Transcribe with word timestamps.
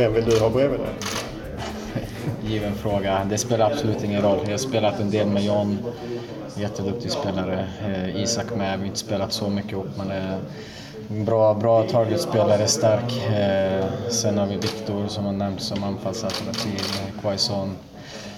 Vem 0.00 0.12
vill 0.12 0.24
du 0.24 0.38
ha 0.40 0.50
bredvid 0.50 0.80
dig? 0.80 0.88
Given 2.44 2.74
fråga. 2.74 3.26
Det 3.30 3.38
spelar 3.38 3.70
absolut 3.70 4.04
ingen 4.04 4.22
roll. 4.22 4.38
Jag 4.44 4.50
har 4.50 4.58
spelat 4.58 5.00
en 5.00 5.10
del 5.10 5.26
med 5.26 5.44
John. 5.44 5.78
Jätteduktig 6.56 7.10
spelare. 7.10 7.68
Eh, 7.86 8.22
Isak 8.22 8.54
med. 8.56 8.72
Vi 8.78 8.78
har 8.78 8.86
inte 8.86 8.98
spelat 8.98 9.32
så 9.32 9.48
mycket 9.48 9.72
ihop 9.72 9.86
men 9.96 10.10
är 10.10 10.38
bra, 11.08 11.54
bra 11.54 11.82
targetspelare, 11.82 12.66
stark. 12.66 13.26
Eh, 13.26 13.84
sen 14.10 14.38
har 14.38 14.46
vi 14.46 14.56
Viktor 14.56 15.08
som 15.08 15.24
har 15.24 15.32
nämnts 15.32 15.66
som 15.66 15.84
anfallsalternativ. 15.84 16.80
Eh, 16.80 17.20
Quaison. 17.22 17.76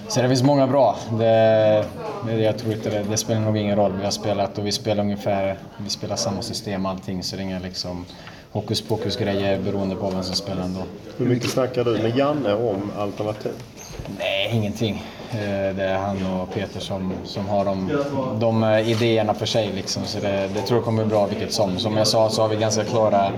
Så 0.07 0.21
det 0.21 0.27
finns 0.27 0.43
många 0.43 0.67
bra. 0.67 0.95
Det, 1.19 1.85
jag 2.27 2.57
tror 2.57 2.73
inte 2.73 2.89
det, 2.89 3.03
det 3.09 3.17
spelar 3.17 3.41
nog 3.41 3.57
ingen 3.57 3.75
roll. 3.75 3.93
Vi 3.97 4.03
har 4.03 4.11
spelat 4.11 4.57
och 4.57 4.65
vi 4.65 4.71
spelar 4.71 5.03
ungefär, 5.03 5.57
vi 5.77 5.89
spelar 5.89 6.15
samma 6.15 6.41
system 6.41 6.85
allting 6.85 7.23
så 7.23 7.35
det 7.35 7.41
är 7.41 7.43
inga 7.43 7.59
liksom 7.59 8.05
hokus 8.53 8.81
pokus 8.81 9.17
grejer 9.17 9.59
beroende 9.59 9.95
på 9.95 10.09
vem 10.09 10.23
som 10.23 10.35
spelar 10.35 10.63
ändå. 10.63 10.81
Hur 11.17 11.25
mycket 11.25 11.49
snackar 11.49 11.83
du 11.83 11.91
med 11.91 12.17
Janne 12.17 12.53
om 12.53 12.91
alternativ? 12.97 13.51
Nej, 14.19 14.49
ingenting. 14.53 15.03
Eh, 15.31 15.75
det 15.75 15.83
är 15.83 15.97
han 15.97 16.25
och 16.25 16.53
Peter 16.53 16.79
som, 16.79 17.13
som 17.23 17.47
har 17.47 17.65
de, 17.65 17.91
de 18.39 18.63
eh, 18.63 18.89
idéerna 18.89 19.33
för 19.33 19.45
sig. 19.45 19.71
Liksom. 19.75 20.03
Så 20.05 20.19
det, 20.19 20.49
det 20.53 20.61
tror 20.61 20.77
jag 20.77 20.85
kommer 20.85 21.03
bli 21.03 21.09
bra 21.09 21.25
vilket 21.25 21.53
som. 21.53 21.77
Som 21.77 21.97
jag 21.97 22.07
sa 22.07 22.29
så 22.29 22.41
har 22.41 22.49
vi 22.49 22.55
ganska 22.55 22.83
klara 22.83 23.31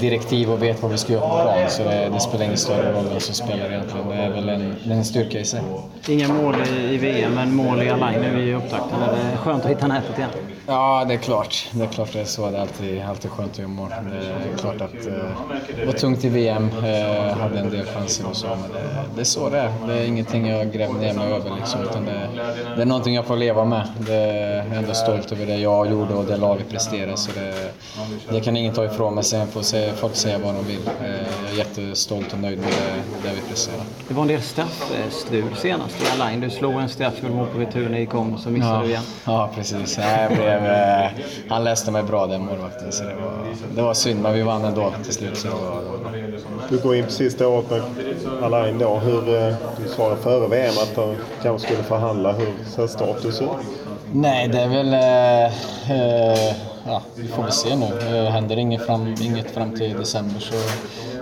direktiv 0.00 0.50
och 0.50 0.62
vet 0.62 0.82
vad 0.82 0.90
vi 0.90 0.98
ska 0.98 1.12
göra 1.12 1.28
på 1.28 1.42
plan. 1.42 1.70
Så 1.70 1.82
det, 1.82 2.08
det 2.12 2.20
spelar 2.20 2.44
ingen 2.44 2.56
större 2.56 2.92
roll 2.92 3.04
vem 3.10 3.20
som 3.20 3.34
spelar 3.34 3.70
egentligen. 3.70 4.08
Det 4.08 4.14
är 4.14 4.30
väl 4.30 4.48
en, 4.48 4.76
en 4.90 5.04
styrka 5.04 5.38
i 5.38 5.44
sig. 5.44 5.60
Inga 6.08 6.28
mål 6.28 6.54
i, 6.54 6.94
i 6.94 6.96
VM, 6.96 7.34
men 7.34 7.54
mål 7.54 7.82
i 7.82 7.90
Align 7.90 8.20
nu 8.20 8.48
i 8.48 8.54
upptakten. 8.54 9.02
Är 9.02 9.12
det 9.12 9.36
skönt 9.36 9.64
att 9.64 9.70
hitta 9.70 9.86
nätet 9.86 10.18
igen? 10.18 10.30
Ja, 10.66 11.04
det 11.08 11.14
är 11.14 11.18
klart. 11.18 11.68
Det 11.72 11.82
är 11.82 11.88
klart 11.88 12.12
det 12.12 12.20
är 12.20 12.24
så. 12.24 12.50
Det 12.50 12.56
är 12.56 12.60
alltid, 12.60 13.02
alltid 13.02 13.30
skönt 13.30 13.58
göra 13.58 13.68
mål. 13.68 13.88
Det 13.88 14.52
är 14.52 14.58
klart 14.58 14.80
att 14.80 15.06
eh, 15.06 15.12
det 15.76 15.86
var 15.86 15.92
tungt 15.92 16.24
i 16.24 16.28
VM. 16.28 16.70
Eh, 16.84 17.36
hade 17.36 17.58
en 17.58 17.70
del 17.70 17.86
chanser 17.86 18.28
och 18.28 18.36
så. 18.36 18.46
Men 18.46 18.72
det, 18.72 19.04
det, 19.14 19.20
är 19.20 19.24
så 19.24 19.48
det 19.48 19.58
är. 19.58 19.72
Det 19.86 19.92
är 19.92 20.06
ingenting 20.06 20.46
jag 20.46 20.72
gräver 20.72 20.94
ner 20.94 21.14
mig 21.14 21.32
över. 21.32 21.56
Liksom, 21.56 21.82
utan 21.82 22.04
det, 22.04 22.28
det 22.76 22.82
är 22.82 22.86
någonting 22.86 23.14
jag 23.14 23.24
får 23.26 23.36
leva 23.36 23.64
med. 23.64 23.88
Det, 23.98 24.12
jag 24.14 24.66
är 24.66 24.78
ändå 24.78 24.94
stolt 24.94 25.32
över 25.32 25.46
det 25.46 25.56
jag 25.56 25.90
gjorde 25.90 26.14
och 26.14 26.24
det 26.24 26.36
laget 26.36 26.68
presterade. 26.68 27.16
Så 27.16 27.30
det, 27.32 27.72
det 28.30 28.40
kan 28.40 28.56
ingen 28.56 28.74
ta 28.74 28.84
ifrån 28.84 29.14
mig. 29.14 29.24
Sen 29.24 29.46
får 29.46 29.96
folk 29.96 30.16
säga 30.16 30.38
vad 30.38 30.54
de 30.54 30.64
vill. 30.64 30.86
Eh, 30.86 31.10
jag 31.44 31.52
är 31.52 31.58
jättestolt 31.58 32.32
och 32.32 32.38
nöjd 32.38 32.58
med 32.58 32.68
det, 32.68 33.28
det 33.28 33.34
vi 33.34 33.48
presterar. 33.48 33.84
Det 34.08 34.14
var 34.14 34.22
en 34.22 34.28
del 34.28 34.42
straffstrul 34.42 35.56
senast 35.56 35.96
i 36.02 36.22
Align. 36.22 36.40
Du 36.40 36.50
slog 36.50 36.74
en 36.74 36.88
straff, 36.88 37.16
skulle 37.16 37.46
på 37.52 37.58
retur 37.58 37.88
när 37.88 37.98
gick 37.98 38.14
om, 38.14 38.38
så 38.38 38.50
missade 38.50 38.74
ja, 38.74 38.82
du 38.82 38.88
igen. 38.88 39.02
Ja, 39.24 39.50
precis. 39.54 39.98
Jag 39.98 40.04
blev, 40.60 40.72
eh, 40.72 41.10
han 41.48 41.64
läste 41.64 41.90
mig 41.90 42.02
bra 42.02 42.26
den 42.26 42.44
målvakten. 42.44 42.92
Så 42.92 43.04
det, 43.04 43.14
var, 43.14 43.32
det 43.74 43.82
var 43.82 43.94
synd, 43.94 44.22
men 44.22 44.34
vi 44.34 44.42
vann 44.42 44.64
ändå 44.64 44.92
till 45.04 45.12
slut. 45.12 45.36
Så 45.36 45.48
du 46.68 46.78
går 46.78 46.96
in 46.96 47.04
på 47.04 47.10
sista 47.10 47.48
året 47.48 47.70
med 47.70 47.82
Alain 48.42 48.78
då. 48.78 48.98
Hur, 48.98 49.36
eh, 49.36 49.54
du 49.82 49.88
sa 49.88 50.16
före 50.16 50.48
VM 50.48 50.74
att 50.82 50.94
de 50.94 51.16
kanske 51.42 51.66
skulle 51.66 51.82
förhandla. 51.82 52.32
Hur 52.32 52.48
ser 52.76 52.86
status 52.86 53.40
ut? 53.40 53.48
Nej, 54.12 54.48
det 54.48 54.60
är 54.60 54.68
väl... 54.68 54.92
Eh, 54.92 55.44
eh, 55.96 56.54
ja, 56.86 57.02
vi 57.14 57.28
får 57.28 57.42
väl 57.42 57.52
se 57.52 57.76
nu. 57.76 57.86
Händer 58.30 58.56
inget 58.56 58.86
fram, 58.86 59.14
inget 59.20 59.50
fram 59.50 59.72
till 59.72 59.96
december 59.96 60.40
så, 60.40 60.54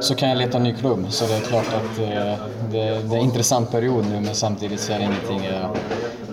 så 0.01 0.15
kan 0.15 0.29
jag 0.29 0.39
leta 0.39 0.59
ny 0.59 0.75
klubb. 0.75 1.07
Så 1.11 1.27
det 1.27 1.35
är 1.37 1.41
klart 1.41 1.67
att 1.67 1.99
eh, 1.99 2.47
det, 2.71 3.09
det, 3.09 3.17
är 3.17 3.19
en 3.19 3.25
intressant 3.25 3.71
period 3.71 4.05
nu 4.11 4.21
men 4.21 4.35
samtidigt 4.35 4.81
så 4.81 4.93
är 4.93 4.99
det 4.99 5.05
ingenting 5.05 5.45
jag, 5.45 5.77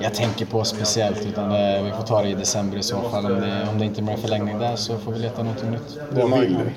jag 0.01 0.13
tänker 0.13 0.45
på 0.45 0.63
speciellt 0.63 1.25
utan 1.25 1.49
det, 1.49 1.81
vi 1.83 1.91
får 1.91 2.03
ta 2.03 2.21
det 2.21 2.29
i 2.29 2.33
december 2.33 2.77
i 2.77 2.83
så 2.83 3.01
fall. 3.01 3.25
Om 3.25 3.41
det, 3.41 3.67
om 3.71 3.79
det 3.79 3.85
inte 3.85 4.01
blir 4.01 4.15
förlängning 4.15 4.59
där 4.59 4.75
så 4.75 4.97
får 4.97 5.11
vi 5.11 5.19
leta 5.19 5.43
någonting 5.43 5.71
nytt. 5.71 5.97
Vad 6.11 6.39
vill 6.39 6.53
du? 6.53 6.71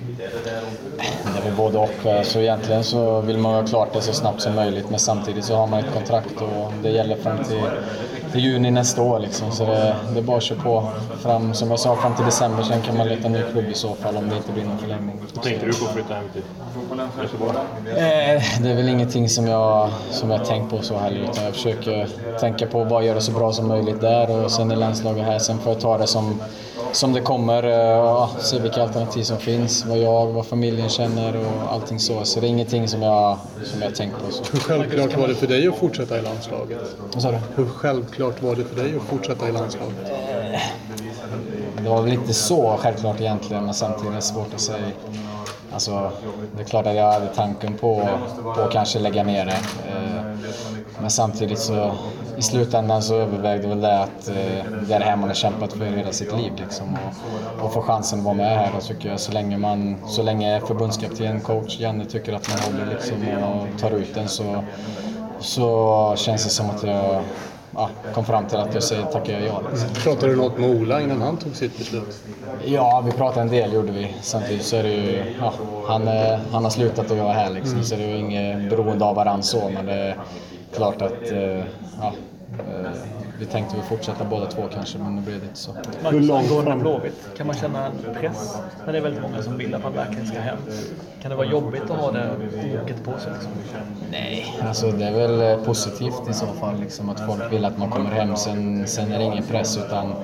Det 1.32 1.38
är 1.38 1.44
väl 1.44 1.56
både 1.56 1.78
och. 1.78 2.26
Så 2.26 2.38
egentligen 2.38 2.84
så 2.84 3.20
vill 3.20 3.38
man 3.38 3.54
ha 3.54 3.66
klart 3.66 3.92
det 3.92 4.00
så 4.00 4.12
snabbt 4.12 4.40
som 4.42 4.54
möjligt 4.54 4.90
men 4.90 4.98
samtidigt 4.98 5.44
så 5.44 5.56
har 5.56 5.66
man 5.66 5.78
ett 5.78 5.94
kontrakt 5.94 6.40
och 6.40 6.72
det 6.82 6.90
gäller 6.90 7.16
fram 7.16 7.44
till 7.44 7.62
till 8.32 8.44
juni 8.44 8.70
nästa 8.70 9.02
år. 9.02 9.18
Liksom. 9.18 9.52
Så 9.52 9.66
det, 9.66 9.96
det 10.12 10.18
är 10.18 10.22
bara 10.22 10.36
att 10.36 10.42
köra 10.42 10.62
på 10.62 10.90
fram, 11.22 11.54
som 11.54 11.70
jag 11.70 11.78
sa, 11.78 11.96
fram 11.96 12.14
till 12.14 12.24
december. 12.24 12.62
Sen 12.62 12.82
kan 12.82 12.96
man 12.96 13.08
leta 13.08 13.28
ny 13.28 13.42
klubb 13.52 13.64
i 13.70 13.74
så 13.74 13.94
fall 13.94 14.16
om 14.16 14.28
det 14.28 14.36
inte 14.36 14.52
blir 14.52 14.64
någon 14.64 14.78
förlängning. 14.78 15.20
Tänkte 15.42 15.66
du 15.66 15.72
på 15.72 15.84
att 15.84 15.92
flytta 15.92 16.14
hem 16.14 16.24
till? 16.32 16.42
Eh, 17.90 18.42
det 18.62 18.70
är 18.70 18.74
väl 18.74 18.88
ingenting 18.88 19.28
som 19.28 19.46
jag, 19.46 19.90
som 20.10 20.30
jag 20.30 20.44
tänkt 20.44 20.70
på 20.70 20.82
så 20.82 20.98
heller. 20.98 21.20
Utan 21.20 21.44
jag 21.44 21.52
försöker 21.52 22.08
tänka 22.40 22.66
på 22.66 22.84
vad 22.84 23.04
göra 23.04 23.20
så 23.20 23.32
bra 23.32 23.52
som 23.52 23.68
möjligt 23.68 24.00
där 24.00 24.44
och 24.44 24.50
sen 24.50 24.70
är 24.70 24.76
landslaget 24.76 25.24
här. 25.24 25.38
Sen 25.38 25.58
får 25.58 25.72
jag 25.72 25.80
ta 25.80 25.98
det 25.98 26.06
som 26.06 26.40
som 26.92 27.12
det 27.12 27.20
kommer. 27.20 27.64
Uh, 27.64 28.36
se 28.38 28.58
vilka 28.58 28.82
alternativ 28.82 29.22
som 29.22 29.38
finns, 29.38 29.84
vad 29.86 29.98
jag, 29.98 30.26
vad 30.26 30.46
familjen 30.46 30.88
känner 30.88 31.36
och 31.36 31.72
allting 31.72 31.98
så. 31.98 32.24
Så 32.24 32.40
det 32.40 32.46
är 32.46 32.48
ingenting 32.48 32.88
som 32.88 33.02
jag, 33.02 33.38
som 33.64 33.82
jag 33.82 33.94
tänkt 33.94 34.14
på. 34.14 34.32
Så. 34.32 34.44
Hur 34.52 34.58
självklart 34.58 35.16
var 35.16 35.28
det 35.28 35.34
för 35.34 35.46
dig 35.46 35.68
att 35.68 35.76
fortsätta 35.76 36.18
i 36.18 36.22
landslaget? 36.22 36.96
Vad 37.12 37.22
sa 37.22 37.30
du? 37.30 37.38
Hur 37.54 37.66
självklart 37.66 38.42
var 38.42 38.56
det 38.56 38.64
för 38.64 38.76
dig 38.76 38.96
att 38.96 39.02
fortsätta 39.02 39.48
i 39.48 39.52
landslaget? 39.52 40.12
Det 41.82 41.88
var 41.88 42.02
väl 42.02 42.12
inte 42.12 42.34
så 42.34 42.76
självklart 42.80 43.20
egentligen, 43.20 43.64
men 43.64 43.74
samtidigt 43.74 44.10
är 44.10 44.16
det 44.16 44.22
svårt 44.22 44.54
att 44.54 44.60
säga. 44.60 44.86
Alltså, 45.72 46.10
det 46.56 46.62
är 46.62 46.66
klart 46.66 46.86
att 46.86 46.94
jag 46.94 47.12
hade 47.12 47.26
tanken 47.26 47.74
på, 47.74 48.08
på 48.42 48.50
att 48.50 48.72
kanske 48.72 48.98
lägga 48.98 49.22
ner 49.22 49.46
det. 49.46 49.60
Eh, 49.88 50.22
men 51.00 51.10
samtidigt 51.10 51.58
så 51.58 51.92
i 52.36 52.42
slutändan 52.42 53.02
så 53.02 53.14
övervägde 53.14 53.68
väl 53.68 53.80
det 53.80 54.00
att 54.02 54.28
eh, 54.28 54.34
det 54.88 54.94
är 54.94 54.98
det 54.98 55.04
här 55.04 55.16
man 55.16 55.28
har 55.28 55.34
kämpat 55.34 55.72
för 55.72 55.84
hela 55.84 56.12
sitt 56.12 56.36
liv. 56.36 56.52
Liksom, 56.56 56.96
och, 57.58 57.64
och 57.64 57.72
få 57.72 57.82
chansen 57.82 58.18
att 58.18 58.24
vara 58.24 58.34
med 58.34 58.58
här. 58.58 58.70
då 58.74 58.80
tycker 58.80 59.08
jag, 59.08 59.20
så 59.20 59.32
länge, 59.32 59.58
man, 59.58 59.96
så 60.06 60.22
länge 60.22 60.60
förbundskapten, 60.60 61.40
coach 61.40 61.80
Janne 61.80 62.04
tycker 62.04 62.32
att 62.32 62.48
man 62.48 62.58
håller 62.58 62.92
liksom, 62.92 63.16
och 63.44 63.80
tar 63.80 63.90
ut 63.90 64.14
den 64.14 64.28
så, 64.28 64.64
så 65.40 66.14
känns 66.16 66.44
det 66.44 66.50
som 66.50 66.70
att 66.70 66.82
jag 66.82 67.22
ja, 67.74 67.90
kom 68.14 68.24
fram 68.24 68.46
till 68.46 68.58
att 68.58 68.74
jag 68.74 68.82
säger 68.82 69.04
tackar 69.04 69.32
jag 69.32 69.42
ja. 69.42 69.62
Liksom. 69.70 69.88
Pratade 69.94 70.32
du 70.32 70.36
något 70.36 70.58
med 70.58 70.70
Ola 70.70 71.00
innan 71.00 71.20
han 71.20 71.36
tog 71.36 71.56
sitt 71.56 71.78
beslut? 71.78 72.22
Ja, 72.64 73.02
vi 73.06 73.12
pratade 73.12 73.40
en 73.40 73.48
del 73.48 73.72
gjorde 73.72 73.92
vi. 73.92 74.14
Samtidigt 74.22 74.64
så 74.64 74.76
är 74.76 74.82
det 74.82 74.92
ju, 74.92 75.34
ja, 75.40 75.52
han, 75.86 76.06
han 76.52 76.64
har 76.64 76.70
slutat 76.70 77.10
och 77.10 77.16
jag 77.16 77.30
är 77.30 77.34
här 77.34 77.50
liksom, 77.50 77.72
mm. 77.72 77.84
så 77.84 77.96
det 77.96 78.04
är 78.04 78.08
ju 78.08 78.16
inget 78.16 78.70
beroende 78.70 79.04
av 79.04 79.16
varandra 79.16 79.42
så. 79.42 79.68
Men 79.68 79.86
det 79.86 79.92
är 79.92 80.16
klart 80.72 81.02
att 81.02 81.30
eh, 81.30 81.64
ja, 82.00 82.12
Eh, 82.41 82.41
vi 83.38 83.46
tänkte 83.46 83.76
väl 83.76 83.84
fortsätta 83.84 84.24
båda 84.24 84.46
två 84.46 84.62
kanske, 84.74 84.98
men 84.98 85.16
nu 85.16 85.22
blev 85.22 85.40
det 85.40 85.46
inte 85.46 85.58
så. 85.58 85.72
Hur 86.10 86.20
långt 86.20 86.80
Blåvitt, 86.80 87.28
kan 87.36 87.46
man 87.46 87.56
känna 87.56 87.86
en 87.86 88.14
press 88.20 88.56
när 88.86 88.92
det 88.92 88.98
är 88.98 89.02
väldigt 89.02 89.22
många 89.22 89.42
som 89.42 89.56
vill 89.56 89.74
att 89.74 89.82
man 89.82 89.92
verkligen 89.92 90.26
ska 90.26 90.38
hem? 90.40 90.58
Kan 91.22 91.30
det 91.30 91.36
vara 91.36 91.46
jobbigt 91.46 91.82
att 91.82 91.96
ha 91.96 92.12
det 92.12 92.30
oket 92.82 93.04
på 93.04 93.18
sig? 93.18 93.32
Liksom? 93.32 93.50
Nej, 94.10 94.60
alltså 94.62 94.90
det 94.90 95.04
är 95.04 95.12
väl 95.12 95.40
eh, 95.40 95.64
positivt 95.64 96.28
i 96.30 96.32
så 96.32 96.46
fall, 96.46 96.80
liksom, 96.80 97.08
att 97.08 97.20
folk 97.26 97.52
vill 97.52 97.64
att 97.64 97.78
man 97.78 97.90
kommer 97.90 98.10
hem. 98.10 98.36
Sen, 98.36 98.86
sen 98.86 99.12
är 99.12 99.18
det 99.18 99.24
ingen 99.24 99.44
press, 99.44 99.78
utan 99.86 100.14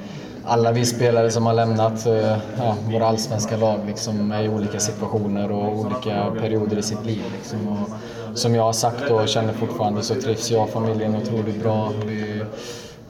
alla 0.45 0.73
vi 0.73 0.87
spelare 0.87 1.31
som 1.31 1.47
har 1.47 1.55
lämnat 1.55 2.07
eh, 2.07 2.37
ja, 2.59 2.77
våra 2.93 3.07
allsvenska 3.07 3.57
lag 3.57 3.79
liksom, 3.87 4.33
är 4.33 4.43
i 4.43 4.49
olika 4.49 4.81
situationer 4.81 5.51
och 5.53 5.79
olika 5.79 6.31
perioder 6.41 6.77
i 6.79 6.83
sitt 6.83 7.07
liv. 7.07 7.23
Liksom. 7.37 7.69
Och 7.69 7.89
som 8.39 8.55
jag 8.55 8.63
har 8.63 8.73
sagt 8.73 9.11
och 9.11 9.29
känner 9.29 9.53
fortfarande 9.53 10.03
så 10.03 10.15
trivs 10.15 10.51
jag 10.51 10.63
och 10.63 10.71
familjen 10.71 11.17
otroligt 11.17 11.63
bra. 11.63 11.93
Vi 12.07 12.45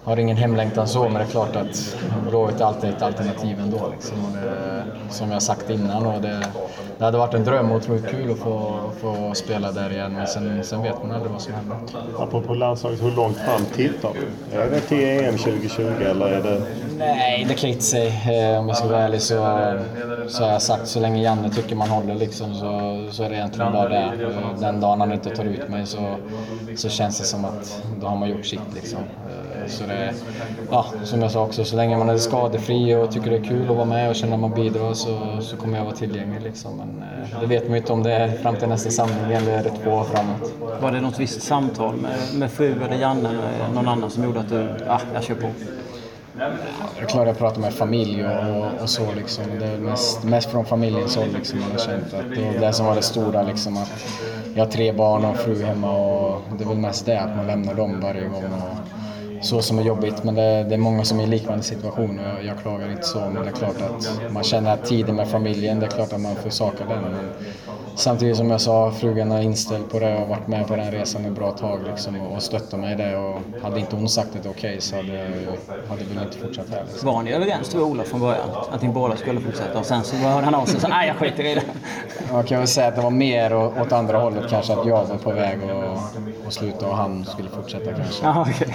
har 0.09 0.17
ingen 0.19 0.37
hemlängtan 0.37 0.89
så, 0.89 1.03
men 1.03 1.15
det 1.15 1.21
är 1.21 1.27
klart 1.27 1.57
att 1.57 1.97
Blåvitt 2.29 2.61
är 2.61 2.65
alltid 2.65 2.91
ett 2.91 3.03
alternativ 3.03 3.61
ändå. 3.61 3.89
Liksom. 3.93 4.17
Det, 4.33 5.15
som 5.15 5.31
jag 5.31 5.43
sagt 5.43 5.71
innan. 5.71 6.07
Och 6.07 6.23
det, 6.23 6.43
det 6.99 7.05
hade 7.05 7.19
varit 7.19 7.35
en 7.35 7.45
dröm 7.45 7.71
och 7.71 7.77
otroligt 7.77 8.07
kul 8.07 8.31
att 8.31 8.39
få, 8.39 8.81
få 9.01 9.35
spela 9.35 9.73
där 9.73 9.93
igen. 9.93 10.13
Men 10.13 10.27
sen, 10.27 10.65
sen 10.65 10.83
vet 10.83 11.03
man 11.03 11.13
aldrig 11.13 11.33
vad 11.33 11.43
som 11.43 11.55
händer. 11.55 11.77
Apropå 12.19 12.55
landslaget, 12.55 13.03
hur 13.03 13.11
långt 13.11 13.37
fram 13.37 13.65
tittar 13.77 14.11
du? 14.15 14.57
Är 14.59 14.71
det 14.71 14.81
till 14.81 15.25
EM 15.25 15.37
2020 15.37 15.83
eller 15.83 16.27
är 16.27 16.43
det... 16.43 16.63
Nej, 16.99 17.47
det 17.49 17.55
kan 17.55 17.71
inte 17.71 17.83
sig. 17.83 18.07
Eh, 18.07 18.59
om 18.59 18.69
jag 18.69 18.77
ska 18.77 18.89
vara 18.89 19.03
ärlig 19.03 19.23
så, 19.23 19.35
så 20.29 20.45
har 20.45 20.53
jag 20.53 20.63
sagt 20.63 20.87
så 20.87 21.01
länge 21.01 21.23
Janne 21.23 21.51
tycker 21.51 21.77
man 21.77 21.89
håller 21.89 22.15
liksom, 22.15 22.55
så, 22.55 23.05
så 23.11 23.23
är 23.23 23.29
det 23.31 23.37
egentligen 23.37 23.73
bara 23.73 23.89
det. 23.89 23.97
Eh, 23.97 24.61
den 24.61 24.81
dagen 24.81 25.01
han 25.01 25.13
inte 25.13 25.31
tar 25.31 25.45
ut 25.45 25.69
mig 25.69 25.87
så, 25.87 26.17
så 26.77 26.89
känns 26.89 27.19
det 27.19 27.25
som 27.25 27.45
att 27.45 27.83
då 28.01 28.07
har 28.07 28.17
man 28.17 28.31
gjort 28.31 28.47
sitt. 28.47 28.75
Liksom. 28.75 28.99
Eh, 29.69 29.75
så 29.75 29.85
det, 29.85 30.15
ja, 30.71 30.87
som 31.05 31.23
jag 31.23 31.31
sa 31.31 31.43
också, 31.45 31.65
så 31.65 31.77
länge 31.77 31.97
man 31.97 32.09
är 32.09 32.17
skadefri 32.17 32.95
och 32.95 33.13
tycker 33.13 33.31
det 33.31 33.37
är 33.37 33.45
kul 33.45 33.71
att 33.71 33.77
vara 33.77 33.85
med 33.85 34.09
och 34.09 34.15
känner 34.15 34.35
att 34.35 34.41
man 34.41 34.55
bidrar 34.55 34.95
så, 34.95 35.39
så 35.41 35.57
kommer 35.57 35.79
jag 35.79 35.85
vara 35.85 35.95
tillgänglig. 35.95 36.43
Liksom. 36.43 36.77
Men 36.77 37.05
det 37.41 37.47
vet 37.47 37.63
man 37.63 37.73
ju 37.73 37.79
inte 37.79 37.93
om 37.93 38.03
det 38.03 38.13
är 38.13 38.29
fram 38.29 38.57
till 38.57 38.69
nästa 38.69 38.91
samling 38.91 39.33
eller 39.33 39.63
två 39.85 39.91
år 39.91 40.05
framåt. 40.05 40.53
Var 40.81 40.93
det 40.93 41.01
något 41.01 41.21
visst 41.21 41.43
samtal 41.43 41.97
med, 41.97 42.19
med 42.35 42.51
fru 42.51 42.75
eller 42.85 42.97
Janne 42.97 43.29
eller 43.29 43.75
någon 43.75 43.89
annan 43.89 44.11
som 44.11 44.25
gjorde 44.25 44.41
att 44.41 44.49
du, 44.49 44.69
ah, 44.89 45.01
jag 45.15 45.23
kör 45.23 45.35
på? 45.35 45.49
Det 46.97 47.03
är 47.03 47.07
klart 47.07 47.27
jag 47.27 47.39
pratar 47.39 47.61
med 47.61 47.75
familj 47.75 48.25
och, 48.25 48.83
och, 48.83 48.89
så 48.91 49.13
liksom. 49.17 49.45
Det 49.59 49.67
är 49.67 49.79
mest, 49.79 50.25
mest 50.25 50.51
från 50.51 50.65
familjens 50.65 51.17
håll 51.17 51.29
liksom 51.35 51.61
man 51.61 51.71
har 51.71 51.79
känt 51.79 52.15
att 52.15 52.35
det 52.35 52.53
var 52.53 52.67
det 52.67 52.73
som 52.73 52.87
var 52.87 52.95
det 52.95 53.03
stora 53.03 53.43
liksom. 53.43 53.77
Att 53.77 53.93
jag 54.55 54.65
har 54.65 54.71
tre 54.71 54.93
barn 54.93 55.25
och 55.25 55.37
fru 55.37 55.63
hemma 55.63 55.93
och 55.93 56.43
det 56.59 56.65
är 56.65 56.69
väl 56.69 56.79
mest 56.79 57.07
det 57.07 57.21
att 57.21 57.37
man 57.37 57.47
lämnar 57.47 57.75
dem 57.75 58.01
varje 58.01 58.29
gång. 58.29 58.45
Och, 58.45 58.88
så 59.43 59.63
som 59.63 59.79
är 59.79 59.83
jobbigt. 59.83 60.25
Men 60.25 60.35
det, 60.35 60.65
det 60.69 60.75
är 60.75 60.79
många 60.79 61.05
som 61.05 61.21
är 61.21 61.25
i 61.25 61.27
liknande 61.27 61.63
situation 61.65 62.19
och 62.19 62.25
jag, 62.25 62.45
jag 62.45 62.59
klagar 62.59 62.91
inte 62.91 63.07
så. 63.07 63.19
Men 63.19 63.43
det 63.43 63.49
är 63.49 63.53
klart 63.53 63.81
att 63.81 64.33
man 64.33 64.45
känner 64.45 64.73
att 64.75 64.85
tiden 64.85 65.17
med 65.17 65.29
familjen, 65.29 65.81
det 65.81 65.87
är 65.87 65.91
klart 65.91 66.13
att 66.13 66.21
man 66.21 66.37
försakar 66.37 66.87
den. 66.87 67.03
Men 67.03 67.31
samtidigt 67.99 68.37
som 68.37 68.51
jag 68.51 68.61
sa, 68.61 68.91
frugan 68.91 69.33
är 69.33 69.43
inställd 69.43 69.91
på 69.91 69.99
det 69.99 70.17
och 70.17 70.29
varit 70.29 70.47
med 70.47 70.67
på 70.67 70.77
den 70.77 70.91
resan 70.91 71.25
ett 71.25 71.33
bra 71.33 71.51
tag 71.51 71.81
liksom, 71.91 72.21
och, 72.21 72.37
och 72.37 72.43
stöttat 72.43 72.81
mig 72.81 72.93
i 72.93 72.97
det. 72.97 73.17
Och 73.17 73.41
hade 73.63 73.81
inte 73.81 73.97
hon 73.97 74.09
sagt 74.09 74.35
ett 74.35 74.47
okej 74.47 74.51
okay, 74.51 74.81
så 74.81 74.97
hade, 74.97 75.35
hade 75.89 76.05
vi 76.05 76.23
inte 76.23 76.39
fortsatt 76.39 76.67
här. 76.71 76.85
Liksom. 76.89 77.09
Var 77.09 77.23
ni 77.23 77.33
överens 77.33 77.69
du 77.69 77.79
och 77.79 77.87
Olof 77.87 78.07
från 78.07 78.21
början? 78.21 78.49
Att 78.71 78.83
ni 78.83 78.89
båda 78.89 79.17
skulle 79.17 79.41
fortsätta 79.41 79.79
och 79.79 79.87
sen 79.87 80.05
så 80.05 80.17
hörde 80.17 80.45
han 80.45 80.55
av 80.55 80.67
sig 80.67 80.81
så 80.81 80.89
nej 80.89 81.09
jag 81.09 81.17
skiter 81.17 81.45
i 81.45 81.55
det. 81.55 81.63
Jag 82.33 82.47
kan 82.47 82.59
väl 82.59 82.69
säga 82.69 82.89
att 82.89 82.97
det 82.97 83.03
var 83.03 83.11
mer 83.11 83.55
åt 83.55 83.93
andra 83.93 84.19
hållet 84.19 84.51
kanske 84.51 84.73
att 84.73 84.87
jag 84.87 85.05
var 85.05 85.17
på 85.17 85.31
väg 85.31 85.59
att 86.47 86.53
sluta 86.53 86.87
och 86.87 86.97
han 86.97 87.25
skulle 87.25 87.49
fortsätta 87.49 87.93
kanske. 87.93 88.25
Ja, 88.25 88.41
okay. 88.41 88.69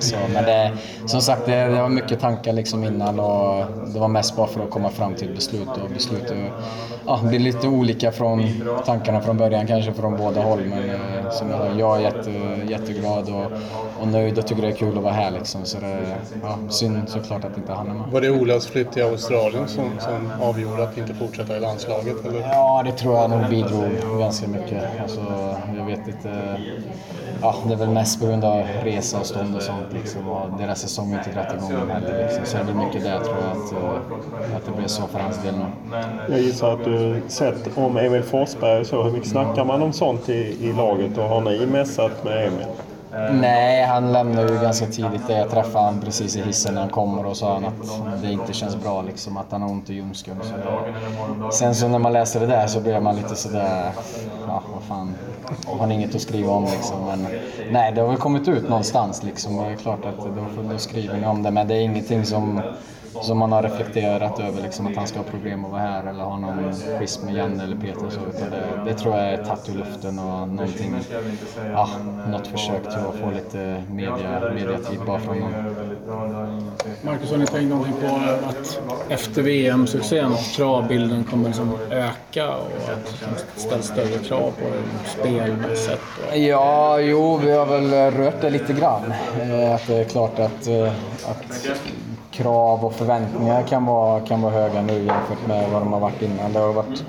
så, 0.00 0.16
men 0.34 0.44
det, 0.44 0.72
som 1.06 1.20
sagt, 1.20 1.46
det, 1.46 1.64
det, 1.64 1.82
var 1.82 1.88
mycket 1.88 2.20
tankar 2.20 2.52
liksom 2.52 2.84
innan 2.84 3.20
och 3.20 3.64
det 3.86 3.98
var 3.98 4.08
mest 4.08 4.36
bara 4.36 4.46
för 4.46 4.64
att 4.64 4.70
komma 4.70 4.90
fram 4.90 5.14
till 5.14 5.34
beslut 5.34 5.68
och 5.84 5.90
beslut 5.94 6.30
och, 6.30 6.36
ja, 7.06 7.20
blir 7.22 7.38
lite 7.38 7.68
olika 7.68 8.12
från 8.12 8.40
tankarna 8.84 9.20
från 9.20 9.36
början 9.36 9.66
kanske 9.66 9.92
från 9.92 10.16
båda 10.16 10.40
håll 10.40 10.60
men 10.60 10.90
eh, 10.90 11.30
som 11.30 11.50
jag, 11.50 11.78
jag 11.78 11.96
är 11.96 12.00
jätte, 12.00 12.30
jätteglad 12.68 13.28
och, 13.28 13.52
och 14.00 14.08
nöjd 14.08 14.38
och 14.38 14.46
tycker 14.46 14.62
det 14.62 14.68
är 14.68 14.72
kul 14.72 14.98
att 14.98 15.04
vara 15.04 15.12
här 15.12 15.30
liksom. 15.30 15.64
Så 15.64 15.80
det 15.80 16.16
ja, 16.42 16.58
synd 16.68 17.08
såklart 17.08 17.44
att 17.44 17.56
inte 17.56 17.72
han 17.72 17.90
är 17.90 17.94
med. 17.94 18.12
Var 18.12 18.20
det 18.20 18.30
Olas 18.30 18.66
flytt 18.66 18.92
till 18.92 19.02
Australien 19.02 19.68
som, 19.68 19.90
som 19.98 20.32
avgjorde 20.42 20.82
att 20.82 20.98
inte 20.98 21.14
fortsätta 21.14 21.56
i 21.56 21.60
landslaget? 21.60 22.26
Eller? 22.26 22.40
Ja, 22.40 22.82
det 22.84 22.92
tror 22.92 23.14
jag 23.14 23.30
nog 23.30 23.48
bidrog 23.50 24.18
ganska 24.18 24.48
mycket. 24.48 24.82
Alltså, 25.02 25.20
jag 25.78 25.86
vet 25.86 26.08
inte. 26.08 26.60
Ja, 27.42 27.54
det 27.66 27.72
är 27.72 27.76
väl 27.76 27.88
mest 27.88 28.20
på 28.20 28.26
grund 28.26 28.44
av 28.44 28.62
reseavstånd 28.84 29.56
och 29.56 29.62
sånt 29.62 29.92
liksom. 29.92 30.28
Och 30.28 30.58
deras 30.58 30.80
säsong 30.80 31.12
är 31.12 31.18
inte 31.18 31.40
rätt 31.40 31.54
igång 31.54 31.88
heller 31.90 32.22
liksom. 32.22 32.44
Så 32.46 32.56
det 32.56 32.62
är 32.62 32.66
väl 32.66 32.86
mycket 32.86 33.04
där 33.04 33.18
tror 33.18 33.36
jag 33.42 33.50
att, 33.50 33.72
eh, 33.72 34.56
att 34.56 34.66
det 34.66 34.72
blev 34.76 34.86
så 34.86 35.06
för 35.06 35.18
hans 35.18 35.42
del 35.42 35.54
nu. 35.54 35.66
Jag 36.28 36.40
gissar 36.40 36.72
att 36.72 36.84
du 36.84 37.22
sett 37.28 37.78
om 37.78 37.96
Emil 37.96 38.22
Forsberg 38.22 38.39
och 38.40 38.86
så. 38.86 39.02
Hur 39.02 39.10
mycket 39.10 39.28
snackar 39.28 39.64
man 39.64 39.82
om 39.82 39.92
sånt 39.92 40.28
i, 40.28 40.56
i 40.60 40.72
laget 40.72 41.18
och 41.18 41.24
har 41.24 41.40
ni 41.40 41.66
mässat 41.66 42.24
med 42.24 42.46
Emil? 42.46 42.66
Nej, 43.40 43.84
han 43.84 44.12
lämnade 44.12 44.52
ju 44.52 44.60
ganska 44.60 44.86
tidigt. 44.86 45.22
Jag 45.28 45.50
träffade 45.50 45.84
honom 45.84 46.00
precis 46.00 46.36
i 46.36 46.42
hissen 46.42 46.74
när 46.74 46.80
han 46.80 46.90
kommer 46.90 47.26
och 47.26 47.36
sa 47.36 47.52
han 47.52 47.64
att 47.64 48.22
det 48.22 48.32
inte 48.32 48.52
känns 48.52 48.76
bra 48.76 49.02
liksom, 49.02 49.36
att 49.36 49.46
han 49.50 49.62
har 49.62 49.70
ont 49.70 49.90
i 49.90 49.94
ljumsken. 49.94 50.36
Sen 51.52 51.74
så 51.74 51.88
när 51.88 51.98
man 51.98 52.12
läser 52.12 52.40
det 52.40 52.46
där 52.46 52.66
så 52.66 52.80
blir 52.80 53.00
man 53.00 53.16
lite 53.16 53.36
sådär, 53.36 53.90
ja 54.46 54.62
vad 54.74 54.82
fan, 54.82 55.14
har 55.78 55.86
ni 55.86 55.94
inget 55.94 56.14
att 56.14 56.20
skriva 56.20 56.52
om 56.52 56.64
liksom. 56.64 57.06
Men 57.06 57.26
nej, 57.70 57.92
det 57.92 58.00
har 58.00 58.08
väl 58.08 58.16
kommit 58.16 58.48
ut 58.48 58.68
någonstans 58.68 59.22
liksom. 59.22 59.56
Det 59.56 59.64
är 59.64 59.76
klart 59.76 60.04
att 60.04 60.16
då, 60.18 60.62
då 60.72 60.78
skriver 60.78 61.16
ni 61.16 61.26
om 61.26 61.42
det, 61.42 61.50
men 61.50 61.68
det 61.68 61.74
är 61.74 61.80
ingenting 61.80 62.24
som 62.24 62.60
som 63.22 63.38
man 63.38 63.52
har 63.52 63.62
reflekterat 63.62 64.40
över 64.40 64.62
liksom, 64.62 64.86
att 64.86 64.96
han 64.96 65.06
ska 65.06 65.18
ha 65.18 65.24
problem 65.24 65.64
att 65.64 65.70
vara 65.70 65.80
här 65.80 66.06
eller 66.06 66.24
ha 66.24 66.38
någon 66.38 66.72
schism 66.98 67.26
med 67.26 67.34
Janne 67.34 67.64
eller 67.64 67.76
Peter. 67.76 68.10
Så, 68.10 68.20
det, 68.20 68.90
det, 68.90 68.94
tror 68.94 69.16
jag 69.16 69.26
är 69.32 69.44
tatt 69.44 69.68
ur 69.68 69.74
luften 69.74 70.18
och 70.18 70.48
någonting, 70.48 70.94
ja, 71.72 71.88
något 72.28 72.46
försök 72.46 72.82
till 72.82 72.98
att 72.98 73.14
få 73.14 73.30
lite 73.30 73.82
media, 73.90 74.52
mediatid 74.54 75.00
bara 75.06 75.20
från 75.20 75.38
någon. 75.38 75.52
Marcus, 77.02 77.30
har 77.30 77.38
ni 77.38 77.46
tänkt 77.46 77.70
någonting 77.70 77.94
på 78.00 78.20
att 78.48 78.80
efter 79.08 79.42
VM-succén 79.42 80.34
kravbilden 80.56 81.24
kommer 81.24 81.46
liksom 81.46 81.78
öka 81.90 82.48
och 82.48 82.92
att 82.92 83.20
det 83.54 83.60
ställs 83.60 83.86
större 83.86 84.18
krav 84.24 84.50
på 84.50 84.66
spelmässigt? 85.06 86.00
Ja, 86.34 87.00
jo, 87.00 87.36
vi 87.36 87.50
har 87.50 87.66
väl 87.66 87.90
rört 88.10 88.40
det 88.40 88.50
lite 88.50 88.72
grann. 88.72 89.12
Eh, 89.40 89.74
att 89.74 89.86
det 89.86 89.96
är 89.96 90.04
klart 90.04 90.38
att, 90.38 90.66
eh, 90.66 90.92
att 91.24 91.68
krav 92.42 92.84
och 92.84 92.94
förväntningar 92.94 93.66
kan 93.66 93.86
vara, 93.86 94.20
kan 94.20 94.42
vara 94.42 94.52
höga 94.52 94.82
nu 94.82 94.92
jämfört 94.92 95.46
med 95.48 95.70
vad 95.70 95.82
de 95.82 95.92
har 95.92 96.00
varit 96.00 96.22
innan. 96.22 96.52
Det 96.52 96.58
har 96.58 96.72
varit 96.72 97.04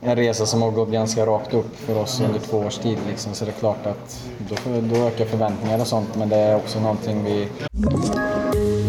en 0.00 0.16
resa 0.16 0.46
som 0.46 0.62
har 0.62 0.70
gått 0.70 0.88
ganska 0.88 1.26
rakt 1.26 1.54
upp 1.54 1.76
för 1.86 1.98
oss 1.98 2.20
under 2.20 2.40
två 2.40 2.58
års 2.58 2.78
tid. 2.78 2.98
Liksom. 3.08 3.34
Så 3.34 3.44
det 3.44 3.50
är 3.50 3.60
klart 3.60 3.86
att 3.86 4.24
då, 4.38 4.56
då 4.80 4.96
ökar 4.96 5.24
förväntningar 5.26 5.80
och 5.80 5.86
sånt, 5.86 6.16
men 6.16 6.28
det 6.28 6.36
är 6.36 6.56
också 6.56 6.80
någonting 6.80 7.24
vi... 7.24 7.48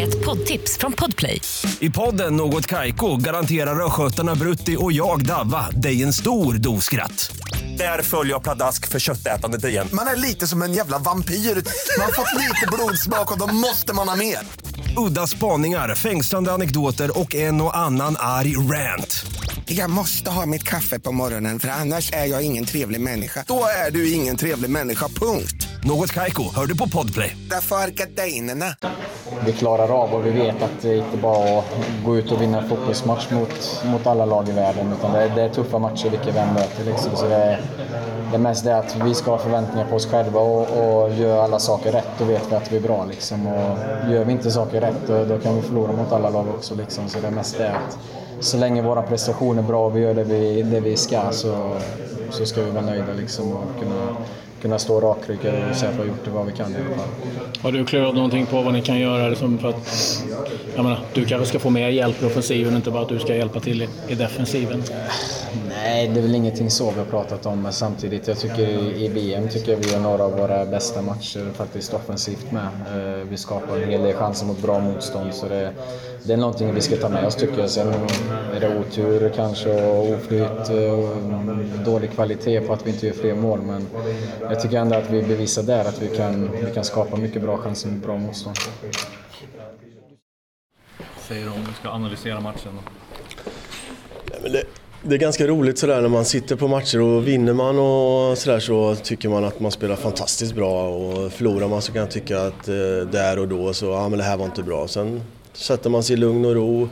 Ett 0.04 0.26
poddtips 0.26 0.78
från 0.78 0.94
Podplay. 0.94 1.42
I 1.80 1.90
podden 1.90 2.36
Något 2.36 2.68
Kaiko 2.68 3.18
garanterar 3.18 3.86
östgötarna 3.86 4.36
Brutti 4.36 4.78
och 4.80 4.92
jag, 4.92 5.26
Davva, 5.26 5.70
dig 5.70 6.04
en 6.04 6.14
stor 6.14 6.54
dos 6.54 6.84
skratt. 6.84 7.36
Där 7.78 8.02
följer 8.02 8.34
jag 8.34 8.44
pladask 8.44 8.88
för 8.88 9.00
köttätandet 9.00 9.66
igen. 9.66 9.88
Man 9.94 10.08
är 10.08 10.16
lite 10.16 10.48
som 10.48 10.62
en 10.62 10.74
jävla 10.74 10.98
vampyr. 10.98 11.36
Man 11.98 12.06
har 12.06 12.12
fått 12.12 12.42
lite 12.42 12.68
blodsmak 12.72 13.32
och 13.32 13.40
då 13.40 13.54
måste 13.54 13.94
man 13.94 14.10
ha 14.10 14.16
mer. 14.16 14.63
Udda 14.98 15.28
spaningar, 15.28 15.96
fängslande 15.96 16.52
anekdoter 16.52 17.20
och 17.20 17.36
en 17.36 17.62
och 17.62 17.78
annan 17.78 18.16
arg 18.20 18.58
rant. 18.58 19.26
Jag 19.66 19.90
måste 19.90 20.30
ha 20.30 20.46
mitt 20.46 20.64
kaffe 20.64 21.00
på 21.00 21.12
morgonen 21.12 21.60
för 21.60 21.68
annars 21.68 22.14
är 22.14 22.26
jag 22.26 22.44
ingen 22.44 22.66
trevlig 22.66 23.02
människa. 23.02 23.46
Då 23.48 23.66
är 23.88 23.92
du 23.92 24.12
ingen 24.12 24.38
trevlig 24.38 24.70
människa, 24.70 25.08
punkt. 25.08 25.68
Något 25.86 26.12
Kaiko, 26.12 26.44
hör 26.56 26.66
du 26.66 26.78
på 26.78 26.90
Podplay. 26.90 27.38
Därför 27.50 27.76
är 27.76 27.88
gardinerna. 27.88 28.66
Vi 29.46 29.54
klarar 29.54 30.04
av 30.04 30.14
och 30.14 30.26
vi 30.26 30.32
vet 30.32 30.62
att 30.62 30.82
det 30.82 30.98
inte 30.98 31.18
bara 31.18 31.48
är 31.48 31.58
att 31.58 31.66
gå 32.06 32.18
ut 32.18 32.32
och 32.32 32.42
vinna 32.42 32.62
en 32.62 32.70
fotbollsmatch 32.70 33.32
mot, 33.32 33.84
mot 33.86 34.08
alla 34.08 34.26
lag 34.26 34.50
i 34.50 34.52
världen. 34.52 34.94
Utan 35.00 35.14
det 35.14 35.20
är, 35.20 35.36
det 35.36 35.42
är 35.42 35.50
tuffa 35.50 35.80
matcher 35.80 36.10
vilka 36.10 36.32
vi 36.32 36.40
än 36.40 36.54
möter. 36.54 36.84
Liksom. 36.86 37.16
Så 37.16 37.28
det, 37.28 37.36
är, 37.36 37.62
det 38.30 38.36
är 38.36 38.40
mest 38.40 38.64
det 38.64 38.78
att 38.78 38.96
vi 39.06 39.14
ska 39.14 39.32
ha 39.32 39.38
förväntningar 39.38 39.88
på 39.90 39.96
oss 39.96 40.06
själva 40.06 40.40
och, 40.40 40.62
och 40.62 41.14
gör 41.14 41.44
alla 41.44 41.60
saker 41.60 41.92
rätt. 41.92 42.10
Då 42.20 42.26
vet 42.26 42.52
vi 42.52 42.56
att 42.56 42.72
vi 42.72 42.78
är 42.78 42.82
bra. 42.82 43.06
Liksom. 43.06 43.48
Och 43.48 43.78
gör 44.12 44.26
vi 44.26 44.32
inte 44.32 44.52
saker 44.52 44.82
rätt 44.82 45.08
då, 45.08 45.26
då 45.26 45.40
kan 45.40 45.56
vi 45.56 45.62
förlora 45.62 45.92
mot 45.92 46.12
alla 46.12 46.30
lag 46.30 46.48
också. 46.50 46.76
Liksom. 46.76 47.10
Så 47.10 47.20
det 47.20 47.28
är 47.28 47.32
mest 47.32 47.58
det 47.58 47.72
att 47.72 47.98
så 48.40 48.58
länge 48.58 48.82
våra 48.82 49.02
prestationer 49.02 49.64
är 49.64 49.68
bra 49.68 49.86
och 49.86 49.98
vi 49.98 50.02
gör 50.02 50.14
det 50.14 50.24
vi, 50.24 50.62
det 50.62 50.80
vi 50.80 50.98
ska 50.98 51.32
så, 51.32 51.78
så 52.30 52.46
ska 52.46 52.62
vi 52.62 52.72
vara 52.72 52.86
nöjda 52.86 53.14
liksom, 53.14 53.52
och 53.52 53.80
kunna, 53.80 54.16
kunna 54.64 54.80
stå 54.80 55.00
rakryggade 55.00 55.70
och 55.70 55.76
säga 55.76 55.92
att 55.92 55.96
vi 55.96 56.00
har 56.00 56.08
gjort 56.08 56.26
det 56.26 56.32
vad 56.32 56.46
vi 56.46 56.52
kan 56.52 56.72
i 56.72 56.76
alla 56.76 56.96
fall. 56.96 57.08
Har 57.62 57.72
du 57.72 57.86
klurat 57.86 58.16
någonting 58.16 58.46
på 58.46 58.62
vad 58.62 58.74
ni 58.74 58.82
kan 58.82 59.00
göra 59.00 59.30
liksom 59.30 59.58
för 59.58 59.70
att 59.70 60.24
jag 60.76 60.84
menar, 60.84 61.00
du 61.14 61.26
kanske 61.26 61.48
ska 61.48 61.60
få 61.60 61.70
mer 61.70 61.90
hjälp 61.90 62.24
i 62.24 62.26
offensiven, 62.26 62.76
inte 62.76 62.92
bara 62.92 63.04
att 63.04 63.10
du 63.10 63.20
ska 63.20 63.36
hjälpa 63.36 63.60
till 63.60 63.82
i, 63.82 63.90
i 64.08 64.16
defensiven? 64.16 64.84
Nej, 65.70 66.08
det 66.08 66.20
är 66.20 66.22
väl 66.22 66.36
ingenting 66.36 66.70
så 66.70 66.92
vi 66.92 67.00
har 67.00 67.06
pratat 67.06 67.46
om, 67.46 67.62
men 67.62 67.74
samtidigt, 67.74 68.28
jag 68.28 68.38
tycker 68.38 68.70
i 68.98 69.08
VM 69.08 69.50
tycker 69.50 69.72
jag 69.72 69.80
vi 69.80 69.94
har 69.94 70.02
några 70.02 70.24
av 70.24 70.38
våra 70.38 70.66
bästa 70.66 71.02
matcher 71.02 71.52
faktiskt 71.54 71.94
offensivt 71.94 72.52
med. 72.52 72.68
Eh, 72.96 73.28
vi 73.30 73.38
skapar 73.38 73.78
en 73.78 73.90
hel 73.90 74.02
del 74.02 74.14
chanser 74.14 74.46
mot 74.46 74.62
bra 74.62 74.80
motstånd, 74.80 75.34
så 75.34 75.48
det, 75.48 75.74
det 76.24 76.34
är 76.34 76.38
någonting 76.38 76.74
vi 76.74 76.82
ska 76.82 76.96
ta 76.96 77.10
med 77.10 77.26
oss 77.26 77.36
tycker 77.36 77.60
jag. 77.60 77.70
Sen 77.70 77.94
är 78.56 78.60
det 78.60 78.80
otur 78.80 79.32
kanske 79.36 79.90
och 79.90 80.10
oflyt 80.10 80.70
och 80.70 81.18
dålig 81.86 82.12
kvalitet 82.12 82.62
på 82.62 82.74
att 82.74 82.88
vi 82.88 82.90
inte 82.90 83.08
gör 83.08 83.14
fler 83.14 83.36
mål, 83.36 83.62
men 83.62 83.88
jag 84.42 84.62
tycker 84.62 84.78
ändå 84.78 84.96
att 84.96 85.10
vi 85.10 85.24
bevisar 85.24 85.64
där 85.64 85.86
att 85.86 86.02
vi 86.02 86.18
kan, 86.18 86.50
vi 86.66 86.74
kan 86.74 86.84
skapa 86.84 87.18
mycket 87.18 87.42
bra 87.42 87.58
chanser 87.58 87.90
mot 87.90 88.04
bra 88.04 88.18
motstånd. 88.18 88.58
Säger 91.28 91.48
om 91.48 91.66
du 91.68 91.74
ska 91.74 91.90
analysera 91.90 92.40
matchen? 92.40 92.80
Ja, 94.32 94.38
men 94.42 94.52
det, 94.52 94.64
det 95.06 95.16
är 95.16 95.20
ganska 95.20 95.48
roligt 95.48 95.78
sådär 95.78 96.02
när 96.02 96.10
man 96.10 96.26
sitter 96.26 96.56
på 96.56 96.68
matcher 96.68 97.02
och 97.02 97.28
vinner 97.28 97.54
man 97.54 97.80
och 97.80 98.38
sådär 98.38 98.60
så 98.60 98.96
tycker 98.96 99.30
man 99.30 99.44
att 99.44 99.60
man 99.60 99.72
spelar 99.72 99.96
fantastiskt 99.96 100.56
bra 100.56 100.90
och 100.90 101.32
förlorar 101.32 101.68
man 101.68 101.82
så 101.82 101.92
kan 101.92 102.02
jag 102.02 102.12
tycka 102.12 102.42
att 102.42 102.68
eh, 102.68 102.76
där 103.12 103.40
och 103.40 103.48
då 103.48 103.74
så, 103.74 103.86
ja 103.86 104.10
men 104.10 104.18
det 104.18 104.24
här 104.24 104.38
var 104.38 104.46
inte 104.46 104.64
bra. 104.64 104.88
Sen 104.88 105.22
sätter 105.54 105.90
man 105.90 106.04
sig 106.04 106.14
i 106.14 106.18
lugn 106.18 106.46
och 106.46 106.56
ro 106.56 106.90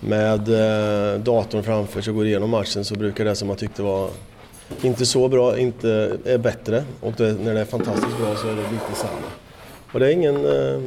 med 0.00 0.48
eh, 0.48 1.20
datorn 1.20 1.62
framför 1.62 2.00
sig 2.00 2.10
och 2.10 2.16
går 2.16 2.26
igenom 2.26 2.50
matchen 2.50 2.84
så 2.84 2.94
brukar 2.94 3.24
det 3.24 3.34
som 3.34 3.48
man 3.48 3.56
tyckte 3.56 3.82
var 3.82 4.10
inte 4.82 5.06
så 5.06 5.28
bra, 5.28 5.58
inte 5.58 6.18
är 6.24 6.38
bättre 6.38 6.84
och 7.00 7.12
det, 7.16 7.32
när 7.32 7.54
det 7.54 7.60
är 7.60 7.64
fantastiskt 7.64 8.18
bra 8.18 8.36
så 8.36 8.48
är 8.48 8.54
det 8.54 8.62
lite 8.62 8.94
samma. 8.94 9.28
Och 9.92 10.00
det 10.00 10.06
är 10.06 10.10
ingen, 10.10 10.36
eh, 10.36 10.80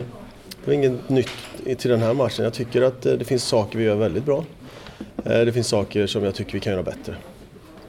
det 0.65 0.71
är 0.71 0.73
inget 0.73 1.09
nytt 1.09 1.29
till 1.77 1.91
den 1.91 2.01
här 2.01 2.13
matchen. 2.13 2.43
Jag 2.43 2.53
tycker 2.53 2.81
att 2.81 3.05
eh, 3.05 3.13
det 3.13 3.25
finns 3.25 3.43
saker 3.43 3.77
vi 3.77 3.83
gör 3.83 3.95
väldigt 3.95 4.25
bra. 4.25 4.43
Eh, 5.25 5.45
det 5.45 5.53
finns 5.53 5.67
saker 5.67 6.07
som 6.07 6.23
jag 6.23 6.35
tycker 6.35 6.53
vi 6.53 6.59
kan 6.59 6.73
göra 6.73 6.83
bättre. 6.83 7.15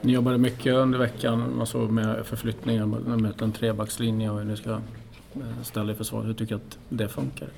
Ni 0.00 0.12
jobbade 0.12 0.38
mycket 0.38 0.74
under 0.74 0.98
veckan 0.98 1.60
alltså 1.60 1.78
med 1.78 2.26
förflyttningar, 2.26 2.86
med 3.16 3.42
en 3.42 3.52
trebackslinje 3.52 4.30
och 4.30 4.38
hur 4.38 4.44
ni 4.44 4.56
ska 4.56 4.78
ställa 5.62 5.92
i 5.92 5.94
försvar. 5.94 6.22
Hur 6.22 6.34
tycker 6.34 6.54
du 6.54 6.56
att 6.56 6.78
det 6.88 7.08
funkar? 7.08 7.48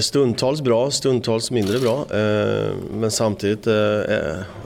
stundtals 0.00 0.60
bra, 0.60 0.90
stundtals 0.90 1.50
mindre 1.50 1.78
bra. 1.78 2.06
men 2.92 3.10
samtidigt, 3.10 3.66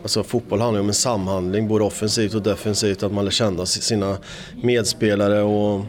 alltså 0.03 0.23
fotboll 0.23 0.61
handlar 0.61 0.79
ju 0.79 0.83
om 0.83 0.89
en 0.89 0.95
samhandling 0.95 1.69
både 1.69 1.85
offensivt 1.85 2.35
och 2.35 2.43
defensivt. 2.43 3.03
Att 3.03 3.13
man 3.13 3.25
lär 3.25 3.33
känna 3.33 3.67
sina 3.67 4.17
medspelare 4.63 5.43
och 5.43 5.85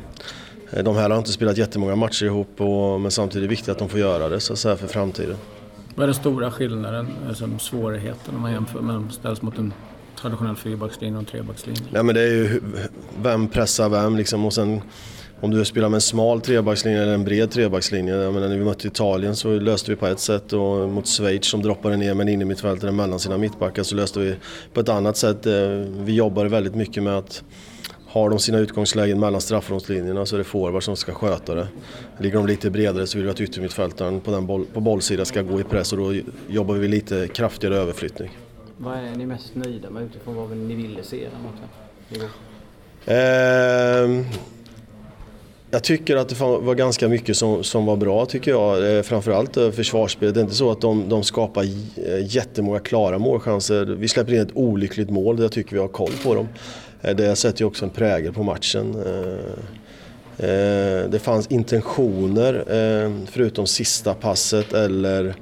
de 0.84 0.96
här 0.96 1.10
har 1.10 1.18
inte 1.18 1.32
spelat 1.32 1.58
jättemånga 1.58 1.96
matcher 1.96 2.26
ihop 2.26 2.60
men 3.02 3.12
samtidigt 3.12 3.38
är 3.38 3.42
det 3.42 3.48
viktigt 3.48 3.70
att 3.70 3.80
de 3.80 3.90
får 3.90 4.00
göra 4.00 4.30
det 4.30 4.40
så 4.40 4.54
att 4.54 4.60
säga, 4.60 4.76
för 4.76 4.88
framtiden. 4.88 5.38
Vad 5.96 6.04
är 6.04 6.08
den 6.08 6.16
stora 6.16 6.52
skillnaden, 6.52 7.08
alltså 7.28 7.50
svårigheten 7.60 8.36
om 8.36 8.42
man 8.42 8.52
jämför 8.52 8.82
med 8.82 9.12
ställs 9.12 9.42
mot 9.42 9.58
en 9.58 9.74
traditionell 10.22 10.56
fyrbackslinje 10.56 11.16
och 11.16 11.20
en 11.20 11.26
trebackslinje? 11.26 11.82
Ja, 11.92 12.04
men 12.04 12.16
det 12.16 12.22
är 12.22 12.28
ju 12.28 12.62
vem 13.22 13.48
pressar 13.48 13.90
vem 13.90 14.18
liksom 14.18 14.46
och 14.46 14.54
sen 14.54 14.82
om 15.42 15.52
du 15.52 15.66
spelar 15.66 15.90
med 15.90 15.98
en 15.98 16.02
smal 16.02 16.42
trebackslinje 16.42 17.02
eller 17.02 17.14
en 17.14 17.24
bred 17.24 17.52
trebackslinje. 17.52 18.16
Jag 18.16 18.34
menar, 18.34 18.48
när 18.48 18.58
vi 18.58 18.64
mötte 18.64 18.88
Italien 18.88 19.36
så 19.36 19.60
löste 19.60 19.92
vi 19.92 19.98
på 19.98 20.08
ett 20.08 20.20
sätt 20.20 20.54
och 20.54 20.90
mot 20.90 21.08
Schweiz 21.08 21.46
som 21.46 21.62
droppade 21.62 21.98
ner 21.98 22.14
med 22.14 22.28
en 22.28 22.34
innermittfältare 22.34 22.92
mellan 22.92 23.20
sina 23.20 23.38
mittbackar 23.38 23.84
så 23.84 23.96
löste 23.96 24.20
vi 24.20 24.36
på 24.74 24.80
ett 24.80 24.90
annat 24.90 25.18
sätt. 25.18 25.46
Eh, 25.46 25.54
vi 25.98 26.14
jobbade 26.16 26.50
väldigt 26.50 26.76
mycket 26.76 27.04
med 27.04 27.18
att 27.18 27.44
har 28.14 28.30
de 28.30 28.40
sina 28.40 28.58
utgångslägen 28.58 29.20
mellan 29.20 29.42
straffområdeslinjerna 29.42 30.26
så 30.26 30.36
är 30.36 30.38
det 30.38 30.44
forward 30.44 30.84
som 30.84 30.96
ska 30.96 31.14
sköta 31.14 31.56
det. 31.56 31.68
Ligger 32.18 32.38
de 32.38 32.48
lite 32.48 32.70
bredare 32.70 33.08
så 33.08 33.18
vill 33.18 33.26
vi 33.26 33.32
att 33.32 33.42
yttermittfältaren 33.42 34.22
på, 34.22 34.32
den 34.32 34.46
boll, 34.46 34.66
på 34.74 34.80
bollsidan 34.80 35.26
ska 35.26 35.42
gå 35.42 35.60
i 35.60 35.64
press 35.64 35.94
och 35.94 35.98
då 35.98 36.16
jobbar 36.48 36.76
vi 36.76 36.88
lite 36.88 37.28
kraftigare 37.28 37.76
överflyttning. 37.76 38.38
Vad 38.78 38.98
är 38.98 39.16
ni 39.16 39.26
mest 39.26 39.56
nöjda 39.56 39.90
med 39.90 40.04
utifrån 40.04 40.36
vad 40.36 40.58
ni 40.58 40.76
ville 40.76 41.04
se 41.04 41.18
den 41.18 41.44
matchen? 41.44 41.68
igår? 42.10 42.30
Eh, 43.06 44.26
jag 45.72 45.84
tycker 45.84 46.16
att 46.16 46.30
det 46.30 46.36
var 46.40 46.76
ganska 46.76 47.08
mycket 47.08 47.38
som, 47.38 47.64
som 47.64 47.86
var 47.86 47.96
bra 47.96 48.26
tycker 48.26 48.52
jag. 48.52 48.98
Eh, 48.98 49.02
framförallt 49.02 49.58
eh, 49.58 49.72
försvarsspelet. 49.72 50.34
Det 50.34 50.40
är 50.40 50.44
inte 50.44 50.56
så 50.56 50.72
att 50.72 50.82
de, 50.82 51.10
de 51.10 51.24
skapar 51.24 51.66
jättemånga 52.36 52.80
klara 52.80 53.20
målchanser. 53.20 53.86
Vi 53.86 54.08
släpper 54.08 54.34
in 54.34 54.42
ett 54.42 54.56
olyckligt 54.56 55.10
mål, 55.10 55.36
där 55.36 55.44
jag 55.44 55.52
tycker 55.52 55.74
vi 55.74 55.80
har 55.80 55.88
koll 55.88 56.12
på 56.24 56.36
dem. 56.36 56.48
Eh, 57.04 57.16
det 57.16 57.36
sätter 57.36 57.62
ju 57.62 57.66
också 57.66 57.86
en 57.86 57.92
prägel 57.92 58.34
på 58.34 58.44
matchen. 58.44 58.96
Eh, 59.06 60.50
eh, 60.50 61.10
det 61.10 61.20
fanns 61.22 61.48
intentioner 61.48 62.66
förutom 63.32 63.68
sista 63.68 64.14
passet 64.14 64.74
eller 64.74 65.36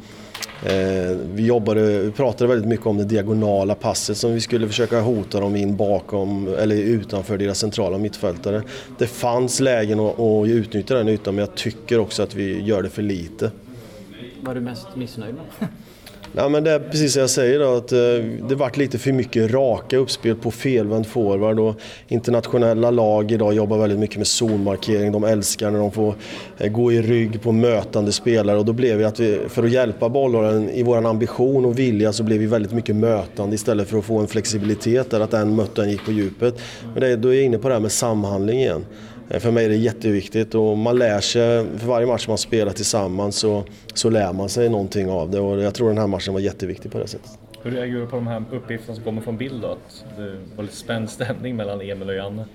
vi, 1.34 1.46
jobbade, 1.46 2.00
vi 2.00 2.12
pratade 2.12 2.48
väldigt 2.48 2.68
mycket 2.68 2.86
om 2.86 2.98
det 2.98 3.04
diagonala 3.04 3.76
passet 3.76 4.18
som 4.18 4.34
vi 4.34 4.42
skulle 4.42 4.68
försöka 4.68 5.02
hota 5.02 5.40
dem 5.40 5.56
in 5.56 5.76
bakom 5.76 6.56
eller 6.60 6.76
utanför 6.76 7.38
deras 7.38 7.60
centrala 7.60 7.98
mittfältare. 7.98 8.64
Det 8.98 9.08
fanns 9.08 9.60
lägen 9.60 10.00
att, 10.00 10.20
att 10.20 10.48
utnyttja 10.48 10.96
den 10.96 11.08
ytan 11.08 11.36
men 11.36 11.46
jag 11.46 11.56
tycker 11.56 12.00
också 12.00 12.24
att 12.24 12.36
vi 12.36 12.62
gör 12.62 12.84
det 12.84 12.90
för 12.90 13.02
lite. 13.02 13.52
Vad 14.42 14.52
är 14.52 14.60
du 14.60 14.66
mest 14.66 14.96
missnöjd 14.96 15.36
med? 15.36 15.70
Ja, 16.36 16.50
men 16.50 16.64
det 16.64 16.72
är 16.72 16.80
precis 16.80 17.14
som 17.14 17.20
jag 17.20 17.30
säger 17.30 17.60
då, 17.60 17.76
att 17.76 17.92
eh, 17.92 18.00
det 18.50 18.56
varit 18.56 18.78
lite 18.78 18.98
för 18.98 19.12
mycket 19.12 19.52
raka 19.52 19.98
uppspel 19.98 20.36
på 20.36 20.52
felvänd 20.52 21.08
forward 21.08 21.60
och 21.60 21.76
internationella 22.08 22.92
lag 22.92 23.32
idag 23.32 23.54
jobbar 23.54 23.78
väldigt 23.78 24.00
mycket 24.00 24.18
med 24.18 24.28
zonmarkering. 24.28 25.12
De 25.12 25.24
älskar 25.24 25.72
när 25.72 25.80
de 25.80 25.92
får 25.92 26.16
eh, 26.58 26.72
gå 26.72 26.92
i 26.92 27.02
rygg 27.02 27.42
på 27.42 27.52
mötande 27.52 28.12
spelare 28.12 28.58
och 28.58 28.66
då 28.66 28.74
blev 28.74 29.00
det 29.00 29.08
att 29.08 29.20
vi, 29.20 29.40
för 29.48 29.64
att 29.64 29.72
hjälpa 29.72 30.10
bollhållaren 30.10 30.70
i 30.70 30.84
vår 30.84 31.06
ambition 31.06 31.66
och 31.66 31.80
vilja 31.80 32.14
så 32.14 32.24
blev 32.24 32.40
vi 32.40 32.46
väldigt 32.46 32.74
mycket 32.74 32.96
mötande 32.96 33.56
istället 33.56 33.88
för 33.88 33.98
att 33.98 34.06
få 34.06 34.20
en 34.20 34.28
flexibilitet 34.28 35.10
där 35.12 35.20
att 35.20 35.34
en 35.34 35.56
mötte 35.56 35.84
en 35.84 35.90
gick 35.90 36.06
på 36.06 36.12
djupet. 36.12 36.60
Men 36.94 37.02
det, 37.02 37.16
då 37.16 37.30
är 37.30 37.34
jag 37.34 37.44
inne 37.44 37.58
på 37.58 37.68
det 37.68 37.74
här 37.74 37.82
med 37.82 37.92
samhandling 37.92 38.60
igen. 38.60 38.86
Eh, 39.34 39.40
för 39.40 39.52
mig 39.52 39.66
är 39.66 39.70
det 39.70 39.76
jätteviktigt 39.76 40.56
och 40.56 40.78
man 40.78 41.00
lär 41.00 41.20
sig, 41.20 41.66
för 41.78 41.88
varje 41.88 42.08
match 42.08 42.28
man 42.28 42.38
spelar 42.38 42.72
tillsammans 42.72 43.36
så, 43.36 43.64
så 43.94 44.10
lär 44.10 44.34
man 44.34 44.50
sig 44.50 44.70
någonting 44.70 45.10
av 45.10 45.30
det 45.30 45.40
och 45.40 45.62
jag 45.62 45.74
tror 45.74 45.90
den 45.90 45.98
här 45.98 46.08
matchen 46.08 46.34
var 46.34 46.42
jätteviktig 46.42 46.92
på 46.92 47.00
det 47.00 47.08
sättet. 47.08 47.32
Hur 47.64 47.72
reagerar 47.72 48.02
du 48.02 48.08
på 48.08 48.16
de 48.16 48.28
här 48.28 48.44
uppgifterna 48.52 48.96
som 48.96 49.04
kommer 49.04 49.22
från 49.22 49.38
Bild 49.38 49.62
då? 49.62 49.68
Att 49.68 50.06
det 50.18 50.38
var 50.56 50.64
lite 50.64 50.76
spänd 50.76 51.10
stämning 51.10 51.56
mellan 51.56 51.82
Emil 51.82 52.10
och 52.10 52.16
Janne? 52.16 52.46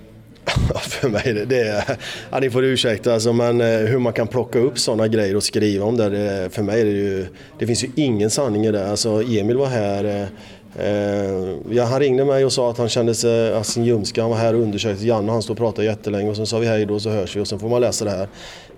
för 0.81 1.09
mig 1.09 1.33
det, 1.33 1.45
det 1.45 1.59
är, 1.59 1.97
ja, 2.31 2.39
ni 2.39 2.49
får 2.49 2.63
ursäkta 2.63 3.13
alltså, 3.13 3.33
men 3.33 3.61
eh, 3.61 3.67
hur 3.67 3.99
man 3.99 4.13
kan 4.13 4.27
plocka 4.27 4.59
upp 4.59 4.79
sådana 4.79 5.07
grejer 5.07 5.35
och 5.35 5.43
skriva 5.43 5.85
om 5.85 5.97
det, 5.97 6.09
det 6.09 6.49
för 6.49 6.63
mig 6.63 6.81
är 6.81 6.85
det 6.85 6.91
ju, 6.91 7.25
det 7.59 7.67
finns 7.67 7.83
ju 7.83 7.87
ingen 7.95 8.29
sanning 8.29 8.65
i 8.65 8.71
det. 8.71 8.89
Alltså 8.89 9.21
Emil 9.21 9.57
var 9.57 9.67
här 9.67 10.27
eh, 10.77 11.37
Eh, 11.71 11.85
han 11.85 11.99
ringde 11.99 12.25
mig 12.25 12.45
och 12.45 12.53
sa 12.53 12.69
att 12.69 12.77
han 12.77 12.89
kände 12.89 13.15
sig 13.15 13.53
Asin 13.53 13.85
Ljumska. 13.85 14.21
Han 14.21 14.29
var 14.29 14.37
här 14.37 14.55
och 14.55 14.61
undersökte 14.61 15.05
Janne 15.05 15.31
han 15.31 15.41
stod 15.41 15.53
och 15.53 15.57
pratade 15.57 15.87
jättelänge 15.87 16.29
och 16.29 16.35
sen 16.35 16.45
sa 16.45 16.59
vi 16.59 16.67
hej 16.67 16.85
då 16.85 16.99
så 16.99 17.09
hörs 17.09 17.35
vi 17.35 17.39
och 17.39 17.47
sen 17.47 17.59
får 17.59 17.69
man 17.69 17.81
läsa 17.81 18.05
det 18.05 18.11
här. 18.11 18.27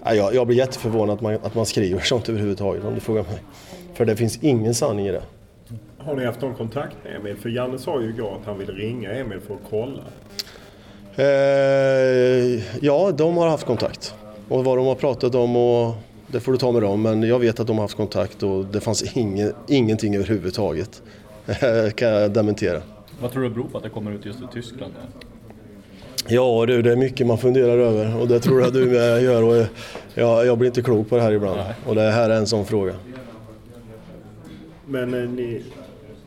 Ja, 0.04 0.14
jag, 0.14 0.36
jag 0.36 0.48
blir 0.48 0.58
jätteförvånad 0.58 1.16
att 1.16 1.22
man, 1.22 1.34
att 1.34 1.56
man 1.56 1.66
skriver 1.66 2.00
sånt 2.00 2.30
överhuvudtaget 2.30 2.84
om 2.84 2.96
du 2.96 3.00
frågar 3.00 3.24
mig. 3.24 3.44
För 3.94 4.06
det 4.06 4.16
finns 4.16 4.40
ingen 4.42 4.76
sanning 4.76 5.08
i 5.08 5.12
det. 5.12 5.22
Har 5.98 6.16
ni 6.16 6.26
haft 6.26 6.42
någon 6.42 6.56
kontakt 6.56 6.96
med 7.04 7.16
Emil? 7.16 7.36
För 7.36 7.50
Janne 7.50 7.80
sa 7.80 8.02
ju 8.02 8.10
igår 8.10 8.38
att 8.42 8.46
han 8.46 8.60
ville 8.60 8.72
ringa 8.74 9.12
Emil 9.12 9.40
för 9.40 9.54
att 9.54 9.60
kolla. 9.70 10.04
Eh, 11.16 12.62
ja, 12.82 13.12
de 13.12 13.38
har 13.38 13.48
haft 13.48 13.66
kontakt. 13.66 14.14
Och 14.50 14.66
vad 14.66 14.78
de 14.78 14.86
har 14.86 14.96
pratat 14.96 15.36
om 15.36 15.56
och 15.56 15.96
det 16.28 16.40
får 16.40 16.52
du 16.52 16.58
ta 16.58 16.72
med 16.72 16.82
dem. 16.82 17.02
Men 17.02 17.24
jag 17.24 17.40
vet 17.40 17.60
att 17.60 17.68
de 17.68 17.78
har 17.78 17.84
haft 17.84 17.98
kontakt 17.98 18.44
och 18.44 18.66
det 18.66 18.80
fanns 18.80 19.18
ingen, 19.18 19.54
ingenting 19.68 20.16
överhuvudtaget. 20.16 21.02
kan 21.96 22.10
jag 22.10 22.32
dementera. 22.32 22.82
Vad 23.22 23.32
tror 23.32 23.44
du 23.44 23.50
beror 23.50 23.68
på 23.68 23.78
att 23.78 23.84
det 23.84 23.90
kommer 23.90 24.12
ut 24.12 24.26
just 24.26 24.40
i 24.40 24.46
Tyskland? 24.54 24.94
Ja 26.28 26.66
du, 26.66 26.82
det 26.82 26.92
är 26.92 26.96
mycket 26.96 27.28
man 27.28 27.38
funderar 27.38 27.78
över 27.78 28.22
och 28.22 28.28
det 28.28 28.40
tror 28.40 28.62
jag 28.62 28.74
du 28.74 28.86
med 28.86 29.24
gör. 29.24 29.44
Och 29.44 29.66
jag, 30.14 30.46
jag 30.46 30.58
blir 30.58 30.68
inte 30.68 30.82
klok 30.82 31.10
på 31.10 31.16
det 31.16 31.22
här 31.22 31.32
ibland. 31.32 31.58
Nej. 31.58 31.74
Och 31.86 31.96
det 31.96 32.12
här 32.12 32.30
är 32.30 32.36
en 32.36 32.48
sån 32.48 32.66
fråga. 32.66 32.94
Men 34.86 35.14
eh, 35.14 35.30
ni, 35.30 35.64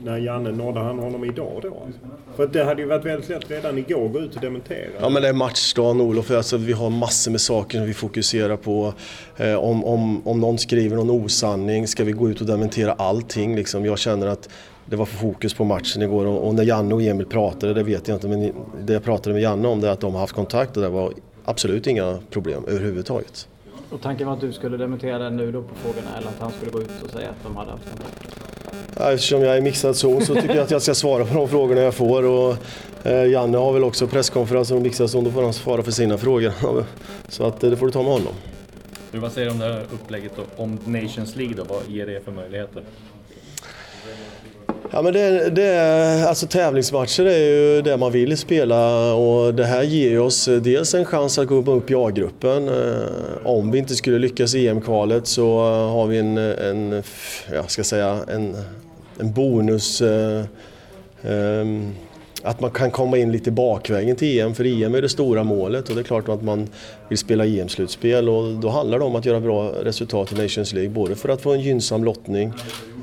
när 0.05 0.19
Janne 0.19 0.51
nådde 0.51 0.81
han 0.81 0.99
honom 0.99 1.25
idag 1.25 1.59
då? 1.63 1.83
För 2.37 2.47
det 2.47 2.65
hade 2.65 2.83
ju 2.83 2.89
varit 2.89 3.05
väldigt 3.05 3.29
lätt 3.29 3.51
redan 3.51 3.79
igår 3.79 4.07
att 4.07 4.13
gå 4.13 4.21
ut 4.21 4.35
och 4.35 4.41
dementera. 4.41 4.91
Ja 5.01 5.09
men 5.09 5.23
det 5.23 5.29
är 5.29 5.33
matchdagen 5.33 6.01
Olof. 6.01 6.31
Alltså, 6.31 6.57
vi 6.57 6.73
har 6.73 6.91
massor 6.91 7.31
med 7.31 7.41
saker 7.41 7.79
som 7.79 7.87
vi 7.87 7.95
fokuserar 7.95 8.57
på. 8.57 8.95
Eh, 9.37 9.55
om, 9.55 9.85
om, 9.85 10.27
om 10.29 10.41
någon 10.41 10.59
skriver 10.59 10.97
någon 10.97 11.11
osanning 11.11 11.87
ska 11.87 12.05
vi 12.05 12.13
gå 12.13 12.31
ut 12.31 12.41
och 12.41 12.47
dementera 12.47 12.93
allting. 12.93 13.57
Liksom. 13.57 13.85
Jag 13.85 13.99
känner 13.99 14.27
att 14.27 14.49
det 14.87 14.97
var 14.97 15.07
för 15.07 15.17
fokus 15.17 15.55
på 15.55 15.65
matchen 15.65 16.03
igår 16.03 16.27
och, 16.27 16.55
när 16.55 16.63
Janne 16.63 16.95
och 16.95 17.03
Emil 17.03 17.27
pratade, 17.27 17.75
det 17.75 17.83
vet 17.83 18.09
jag 18.09 18.17
inte, 18.17 18.29
men 18.29 18.53
det 18.81 18.93
jag 18.93 19.05
pratade 19.05 19.35
med 19.35 19.43
Janne 19.43 19.69
om 19.69 19.81
det 19.81 19.89
är 19.89 19.93
att 19.93 20.01
de 20.01 20.13
har 20.13 20.21
haft 20.21 20.33
kontakt 20.33 20.77
och 20.77 20.83
det 20.83 20.89
var 20.89 21.13
absolut 21.45 21.87
inga 21.87 22.19
problem 22.31 22.65
överhuvudtaget. 22.69 23.49
Och 23.93 24.01
tanken 24.01 24.27
var 24.27 24.35
att 24.35 24.41
du 24.41 24.53
skulle 24.53 24.77
dementera 24.77 25.19
det 25.19 25.31
nu 25.31 25.53
då 25.53 25.63
på 25.63 25.75
frågorna 25.75 26.17
eller 26.19 26.29
att 26.29 26.41
han 26.41 26.53
skulle 26.53 26.71
gå 26.71 26.81
ut 26.81 27.03
och 27.05 27.11
säga 27.11 27.31
att 27.31 27.43
de 27.43 27.57
hade 27.57 27.71
haft 27.71 27.85
kontakt? 27.91 28.37
Eftersom 28.97 29.43
jag 29.43 29.57
är 29.57 29.61
mixad 29.61 29.97
så, 29.97 30.21
så 30.21 30.35
tycker 30.35 30.55
jag 30.55 30.65
att 30.65 30.71
jag 30.71 30.83
ska 30.83 30.95
svara 30.95 31.25
på 31.25 31.35
de 31.35 31.49
frågorna 31.49 31.81
jag 31.81 31.95
får. 31.95 32.23
Och, 32.23 32.57
eh, 33.07 33.27
Janne 33.27 33.59
har 33.59 33.73
väl 33.73 33.85
också 33.85 34.07
presskonferens 34.07 34.71
om 34.71 34.83
mixad 34.83 35.11
zon, 35.11 35.25
då 35.25 35.31
får 35.31 35.43
han 35.43 35.53
svara 35.53 35.83
för 35.83 35.93
sina 35.93 36.19
frågor. 36.19 36.53
Så 37.29 37.45
att, 37.45 37.65
eh, 37.65 37.71
det 37.71 37.77
får 37.77 37.87
du 37.87 37.93
ta 37.93 38.03
med 38.03 38.13
honom. 38.13 38.33
Du, 39.11 39.19
vad 39.19 39.33
säger 39.33 39.47
du 39.47 39.53
om 39.53 39.59
det 39.59 39.65
här 39.65 39.83
upplägget 39.93 40.33
då? 40.37 40.63
om 40.63 40.79
Nations 40.85 41.37
League 41.37 41.55
då? 41.57 41.65
Vad 41.65 41.83
ger 41.89 42.07
det 42.07 42.25
för 42.25 42.33
möjligheter? 42.33 42.83
Ja, 44.95 45.03
men 45.03 45.13
det, 45.13 45.51
det, 45.51 46.29
alltså 46.29 46.47
tävlingsmatcher 46.47 47.27
är 47.27 47.39
ju 47.39 47.83
det 47.83 47.97
man 47.97 48.13
vill 48.13 48.37
spela 48.37 49.15
och 49.15 49.55
det 49.55 49.65
här 49.65 49.83
ger 49.83 50.21
oss 50.21 50.45
dels 50.63 50.95
en 50.95 51.05
chans 51.05 51.39
att 51.39 51.47
gå 51.47 51.55
upp 51.55 51.91
i 51.91 51.95
A-gruppen. 51.95 52.69
Eh, 52.69 53.07
om 53.45 53.71
vi 53.71 53.79
inte 53.79 53.95
skulle 53.95 54.19
lyckas 54.19 54.55
i 54.55 54.69
EM-kvalet 54.69 55.27
så 55.27 55.59
har 55.65 56.07
vi 56.07 56.19
en, 56.19 56.39
en, 56.39 57.03
jag 57.53 57.71
ska 57.71 57.85
säga, 57.85 58.19
en, 58.29 58.57
en 59.19 59.33
bonus 59.33 60.03
eh, 60.03 60.45
eh, 61.23 61.67
att 62.43 62.61
man 62.61 62.71
kan 62.71 62.91
komma 62.91 63.19
in 63.19 63.33
lite 63.33 63.51
bakvägen 63.51 64.17
till 64.17 64.41
EM, 64.41 64.55
för 64.55 64.83
EM 64.83 64.95
är 64.95 65.03
det 65.03 65.09
stora 65.09 65.45
målet 65.45 65.89
och 65.89 65.95
det 65.95 66.01
är 66.01 66.05
klart 66.05 66.29
att 66.29 66.43
man 66.43 66.69
vill 67.09 67.19
spela 67.19 67.47
EM-slutspel 67.47 68.29
och 68.29 68.61
då 68.61 68.69
handlar 68.69 68.99
det 68.99 69.05
om 69.05 69.17
att 69.17 69.25
göra 69.25 69.41
bra 69.41 69.69
resultat 69.69 70.33
i 70.33 70.43
Nations 70.43 70.73
League, 70.73 70.91
både 70.91 71.15
för 71.15 71.29
att 71.29 71.41
få 71.41 71.53
en 71.53 71.61
gynnsam 71.61 72.05
lottning. 72.05 72.53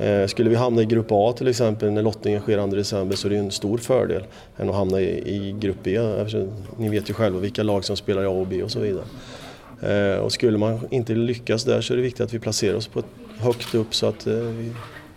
Eh, 0.02 0.28
skulle 0.28 0.50
vi 0.50 0.56
hamna 0.56 0.82
i 0.82 0.86
Grupp 0.86 1.08
A 1.10 1.34
till 1.38 1.48
exempel 1.48 1.92
när 1.92 2.02
lottningen 2.02 2.42
sker 2.42 2.68
2 2.68 2.76
december 2.76 3.16
så 3.16 3.28
är 3.28 3.32
det 3.32 3.38
en 3.38 3.52
stor 3.52 3.78
fördel 3.78 4.24
än 4.58 4.70
att 4.70 4.76
hamna 4.76 5.02
i, 5.02 5.36
i 5.36 5.56
Grupp 5.60 5.88
e, 5.88 6.26
B. 6.32 6.46
Ni 6.78 6.90
vet 6.90 7.10
ju 7.10 7.14
själva 7.14 7.40
vilka 7.40 7.64
lag 7.64 7.86
som 7.86 7.98
spelar 7.98 8.24
i 8.24 8.26
A 8.26 8.30
och 8.30 8.48
B 8.48 8.64
och 8.64 8.72
så 8.72 8.80
vidare. 8.80 9.04
Eh, 9.82 10.20
och 10.20 10.32
skulle 10.32 10.58
man 10.58 10.80
inte 10.90 11.14
lyckas 11.14 11.64
där 11.64 11.82
så 11.82 11.94
är 11.94 11.98
det 11.98 12.04
viktigt 12.04 12.22
att 12.22 12.34
vi 12.34 12.40
placerar 12.40 12.76
oss 12.76 12.88
på 12.88 13.00
ett 13.00 13.06
högt 13.38 13.76
upp 13.76 13.96
så 13.96 14.06
att 14.06 14.28
eh, 14.28 14.34
vi, 14.34 14.72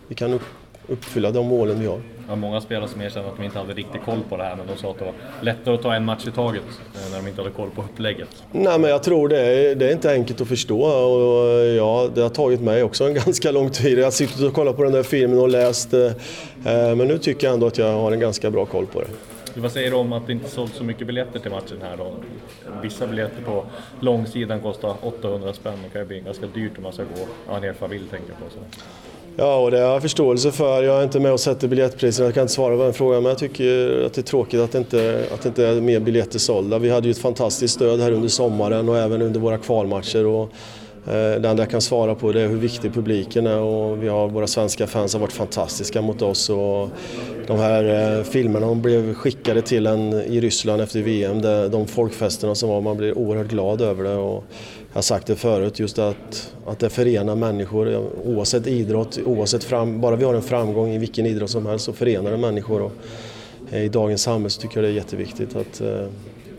vi 0.07 0.15
kan 0.15 0.39
uppfylla 0.87 1.31
de 1.31 1.47
målen 1.47 1.79
vi 1.79 1.85
har. 1.85 2.01
Ja, 2.27 2.35
många 2.35 2.61
spelare 2.61 2.87
som 2.87 3.01
erkänner 3.01 3.27
att 3.27 3.37
de 3.37 3.43
inte 3.43 3.59
hade 3.59 3.73
riktigt 3.73 4.01
koll 4.05 4.19
på 4.29 4.37
det 4.37 4.43
här 4.43 4.55
men 4.55 4.67
de 4.67 4.77
sa 4.77 4.91
att 4.91 4.99
det 4.99 5.05
var 5.05 5.13
lättare 5.41 5.75
att 5.75 5.81
ta 5.81 5.93
en 5.93 6.05
match 6.05 6.27
i 6.27 6.31
taget 6.31 6.63
eh, 6.95 7.11
när 7.11 7.17
de 7.17 7.27
inte 7.27 7.41
hade 7.41 7.53
koll 7.53 7.69
på 7.69 7.81
upplägget. 7.81 8.43
Nej 8.51 8.79
men 8.79 8.89
jag 8.89 9.03
tror 9.03 9.29
det 9.29 9.39
är, 9.39 9.75
det 9.75 9.87
är 9.87 9.91
inte 9.91 10.11
enkelt 10.11 10.41
att 10.41 10.47
förstå 10.47 10.81
och 10.81 11.65
ja, 11.65 12.09
det 12.15 12.21
har 12.21 12.29
tagit 12.29 12.61
mig 12.61 12.83
också 12.83 13.03
en 13.03 13.13
ganska 13.25 13.51
lång 13.51 13.69
tid. 13.69 13.99
Jag 13.99 14.03
har 14.03 14.11
suttit 14.11 14.41
och 14.41 14.53
kollat 14.53 14.77
på 14.77 14.83
den 14.83 14.93
där 14.93 15.03
filmen 15.03 15.39
och 15.39 15.49
läst 15.49 15.93
eh, 15.93 16.11
men 16.63 16.97
nu 16.97 17.17
tycker 17.17 17.47
jag 17.47 17.53
ändå 17.53 17.67
att 17.67 17.77
jag 17.77 17.93
har 17.93 18.11
en 18.11 18.19
ganska 18.19 18.51
bra 18.51 18.65
koll 18.65 18.85
på 18.85 19.01
det. 19.01 19.07
Vad 19.55 19.71
säger 19.71 19.91
du 19.91 19.97
om 19.97 20.13
att 20.13 20.27
det 20.27 20.33
inte 20.33 20.49
sålt 20.49 20.75
så 20.75 20.83
mycket 20.83 21.07
biljetter 21.07 21.39
till 21.39 21.51
matchen 21.51 21.77
här 21.81 21.97
då? 21.97 22.13
Vissa 22.81 23.07
biljetter 23.07 23.41
på 23.41 23.65
långsidan 23.99 24.59
kostar 24.59 24.95
800 25.01 25.53
spänn. 25.53 25.79
Det 25.83 25.89
kan 25.89 26.01
ju 26.01 26.07
bli 26.07 26.19
ganska 26.19 26.45
dyrt 26.45 26.71
om 26.77 26.83
man 26.83 26.93
ska 26.93 27.03
gå, 27.03 27.27
ja, 27.47 27.57
en 27.57 27.63
hel 27.63 27.73
familj 27.73 28.03
tänker 28.11 28.33
på. 28.33 28.49
Så. 28.49 28.59
Ja, 29.35 29.57
och 29.57 29.71
det 29.71 29.79
har 29.79 29.93
jag 29.93 30.01
förståelse 30.01 30.51
för. 30.51 30.83
Jag 30.83 30.99
är 30.99 31.03
inte 31.03 31.19
med 31.19 31.31
och 31.31 31.39
sätter 31.39 31.67
biljettpriserna, 31.67 32.27
jag 32.27 32.33
kan 32.33 32.41
inte 32.41 32.53
svara 32.53 32.77
på 32.77 32.83
den 32.83 32.93
frågan. 32.93 33.23
Men 33.23 33.29
jag 33.29 33.37
tycker 33.37 34.03
att 34.05 34.13
det 34.13 34.21
är 34.21 34.23
tråkigt 34.23 34.59
att 34.59 34.71
det 34.71 34.77
inte, 34.77 35.25
att 35.33 35.41
det 35.41 35.49
inte 35.49 35.67
är 35.67 35.81
mer 35.81 35.99
biljetter 35.99 36.39
sålda. 36.39 36.79
Vi 36.79 36.89
hade 36.89 37.07
ju 37.07 37.11
ett 37.11 37.17
fantastiskt 37.17 37.73
stöd 37.73 37.99
här 37.99 38.11
under 38.11 38.29
sommaren 38.29 38.89
och 38.89 38.97
även 38.97 39.21
under 39.21 39.39
våra 39.39 39.57
kvalmatcher. 39.57 40.25
Och 40.25 40.53
Eh, 41.07 41.41
det 41.41 41.49
enda 41.49 41.63
jag 41.63 41.69
kan 41.69 41.81
svara 41.81 42.15
på 42.15 42.31
det 42.31 42.41
är 42.41 42.47
hur 42.47 42.57
viktig 42.57 42.93
publiken 42.93 43.47
är 43.47 43.59
och 43.59 44.03
vi 44.03 44.07
har, 44.07 44.27
våra 44.29 44.47
svenska 44.47 44.87
fans 44.87 45.13
har 45.13 45.19
varit 45.19 45.33
fantastiska 45.33 46.01
mot 46.01 46.21
oss 46.21 46.49
och 46.49 46.89
de 47.47 47.59
här 47.59 48.17
eh, 48.17 48.23
filmerna 48.23 48.65
de 48.65 48.81
blev 48.81 49.13
skickade 49.13 49.61
till 49.61 49.87
en 49.87 50.13
i 50.13 50.41
Ryssland 50.41 50.81
efter 50.81 51.01
VM, 51.01 51.41
det, 51.41 51.69
de 51.69 51.87
folkfesterna 51.87 52.55
som 52.55 52.69
var, 52.69 52.81
man 52.81 52.97
blir 52.97 53.17
oerhört 53.17 53.47
glad 53.47 53.81
över 53.81 54.03
det. 54.03 54.15
Och 54.15 54.43
jag 54.89 54.97
har 54.97 55.01
sagt 55.01 55.27
det 55.27 55.35
förut, 55.35 55.79
just 55.79 55.99
att, 55.99 56.53
att 56.65 56.79
det 56.79 56.89
förenar 56.89 57.35
människor 57.35 57.91
eh, 57.91 58.01
oavsett 58.25 58.67
idrott, 58.67 59.19
oavsett 59.25 59.63
fram, 59.63 60.01
bara 60.01 60.15
vi 60.15 60.25
har 60.25 60.33
en 60.33 60.41
framgång 60.41 60.89
i 60.89 60.97
vilken 60.97 61.25
idrott 61.25 61.49
som 61.49 61.65
helst 61.65 61.85
så 61.85 61.93
förenar 61.93 62.31
det 62.31 62.37
människor. 62.37 62.81
Och 62.81 62.91
i 63.71 63.87
dagens 63.87 64.21
samhälle 64.21 64.49
så 64.49 64.61
tycker 64.61 64.77
jag 64.77 64.83
det 64.83 64.89
är 64.89 64.95
jätteviktigt 64.95 65.55
att, 65.55 65.81
eh, 65.81 66.05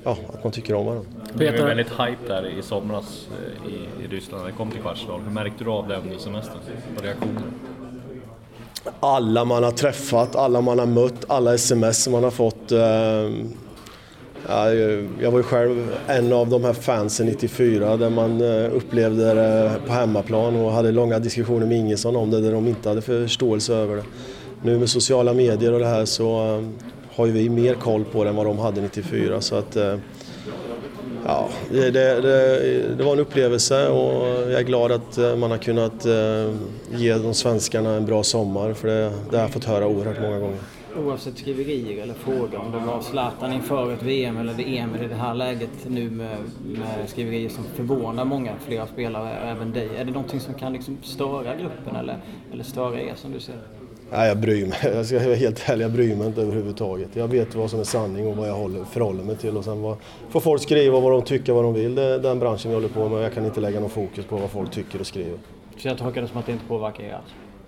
ja, 0.04 0.16
att 0.32 0.44
man 0.44 0.52
tycker 0.52 0.74
om 0.74 0.86
varandra. 0.86 1.10
Det 1.34 1.58
var 1.60 1.66
väldigt 1.66 1.90
hype 1.90 2.28
där 2.28 2.58
i 2.58 2.62
somras 2.62 3.28
eh, 3.30 3.72
i, 3.72 4.04
i 4.04 4.08
Ryssland 4.08 4.42
när 4.44 4.50
det 4.50 4.56
kom 4.56 4.70
till 4.70 4.80
kvartsfinal. 4.80 5.20
Hur 5.20 5.30
märkte 5.30 5.64
du 5.64 5.70
av 5.70 5.88
det 5.88 5.96
under 5.96 6.18
semestern? 6.18 6.56
Och 6.96 7.02
reaktioner? 7.02 7.42
alla 9.00 9.44
man 9.44 9.62
har 9.64 9.70
träffat, 9.70 10.36
alla 10.36 10.60
man 10.60 10.78
har 10.78 10.86
mött, 10.86 11.24
alla 11.28 11.54
sms 11.54 12.08
man 12.08 12.24
har 12.24 12.30
fått. 12.30 12.72
eh, 12.72 12.78
ja, 14.48 14.72
Jag 15.22 15.30
var 15.30 15.38
ju 15.38 15.42
själv 15.42 15.94
en 16.06 16.32
av 16.32 16.48
de 16.48 16.64
här 16.64 16.72
fansen 16.72 17.26
94 17.26 17.96
där 17.96 18.10
man 18.10 18.40
eh, 18.40 18.74
upplevde 18.74 19.34
det 19.34 19.72
på 19.86 19.92
hemmaplan 19.92 20.56
och 20.56 20.72
hade 20.72 20.92
långa 20.92 21.18
diskussioner 21.18 21.66
med 21.66 21.78
Ingesson 21.78 22.16
om 22.16 22.30
det 22.30 22.40
där 22.40 22.52
de 22.52 22.68
inte 22.68 22.88
hade 22.88 23.02
förståelse 23.02 23.74
över 23.74 23.96
det. 23.96 24.04
Nu 24.62 24.78
med 24.78 24.90
sociala 24.90 25.32
medier 25.32 25.72
och 25.72 25.78
det 25.78 25.86
här 25.86 26.04
så 26.04 26.64
har 27.16 27.26
ju 27.26 27.32
vi 27.32 27.48
mer 27.48 27.74
koll 27.74 28.04
på 28.04 28.24
det 28.24 28.30
än 28.30 28.36
vad 28.36 28.46
de 28.46 28.58
hade 28.58 28.80
94 28.80 29.40
så 29.40 29.56
att 29.56 29.76
eh, 29.76 29.96
Ja, 31.26 31.48
det, 31.70 31.90
det, 31.90 32.20
det, 32.20 32.94
det 32.96 33.04
var 33.04 33.12
en 33.12 33.18
upplevelse 33.18 33.88
och 33.88 34.26
jag 34.26 34.60
är 34.60 34.62
glad 34.62 34.92
att 34.92 35.18
eh, 35.18 35.36
man 35.36 35.50
har 35.50 35.58
kunnat 35.58 36.06
eh, 36.06 36.54
ge 36.90 37.14
de 37.14 37.34
svenskarna 37.34 37.90
en 37.90 38.06
bra 38.06 38.22
sommar 38.22 38.72
för 38.72 38.88
det, 38.88 39.12
det 39.30 39.36
har 39.36 39.42
jag 39.42 39.50
fått 39.50 39.64
höra 39.64 39.86
oerhört 39.86 40.20
många 40.20 40.38
gånger. 40.38 40.58
Oavsett 40.96 41.38
skriverier 41.38 42.02
eller 42.02 42.14
frågor 42.14 42.56
om 42.56 42.72
det 42.72 42.78
var 42.78 43.00
Zlatan 43.00 43.52
inför 43.52 43.92
ett 43.92 44.02
VM 44.02 44.36
eller 44.36 44.54
det 44.54 44.78
EM 44.78 44.96
i 44.96 45.08
det 45.08 45.14
här 45.14 45.34
läget 45.34 45.70
nu 45.86 46.10
med, 46.10 46.38
med 46.66 47.08
skriverier 47.08 47.48
som 47.48 47.64
förvånar 47.64 48.24
många, 48.24 48.52
flera 48.66 48.86
spelare, 48.86 49.38
även 49.38 49.72
dig. 49.72 49.88
Är 49.96 50.04
det 50.04 50.10
någonting 50.12 50.40
som 50.40 50.54
kan 50.54 50.72
liksom 50.72 50.98
störa 51.02 51.56
gruppen 51.56 51.96
eller, 51.96 52.18
eller 52.52 52.64
störa 52.64 53.00
er 53.00 53.14
som 53.16 53.32
du 53.32 53.40
ser 53.40 53.52
det? 53.52 53.84
Nej, 54.12 54.28
jag 54.28 54.38
bryr 54.38 54.66
mig. 54.66 54.78
Jag 54.94 55.06
ska 55.06 55.18
vara 55.18 55.34
helt 55.34 55.68
ärlig, 55.68 55.84
jag 55.84 55.92
bryr 55.92 56.16
mig 56.16 56.26
inte 56.26 56.40
överhuvudtaget. 56.42 57.08
Jag 57.12 57.28
vet 57.28 57.54
vad 57.54 57.70
som 57.70 57.80
är 57.80 57.84
sanning 57.84 58.26
och 58.26 58.36
vad 58.36 58.48
jag 58.48 58.54
håller, 58.54 58.84
förhåller 58.84 59.24
mig 59.24 59.36
till. 59.36 59.56
Och 59.56 59.64
sen 59.64 59.82
vad, 59.82 59.96
får 60.30 60.40
folk 60.40 60.62
skriva 60.62 61.00
vad 61.00 61.12
de 61.12 61.22
tycker, 61.22 61.52
vad 61.52 61.64
de 61.64 61.74
vill. 61.74 61.94
Det 61.94 62.02
är 62.02 62.18
den 62.18 62.38
branschen 62.38 62.70
vi 62.70 62.74
håller 62.74 62.88
på 62.88 63.08
med. 63.08 63.24
Jag 63.24 63.34
kan 63.34 63.44
inte 63.44 63.60
lägga 63.60 63.80
någon 63.80 63.90
fokus 63.90 64.24
på 64.24 64.36
vad 64.36 64.50
folk 64.50 64.70
tycker 64.70 65.00
och 65.00 65.06
skriver. 65.06 65.38
Så 65.78 65.88
jag 65.88 65.98
tolkar 65.98 66.22
det 66.22 66.28
som 66.28 66.38
att 66.38 66.46
det 66.46 66.52
inte 66.52 66.64
påverkar 66.68 67.04
er 67.04 67.12
alls? 67.12 67.24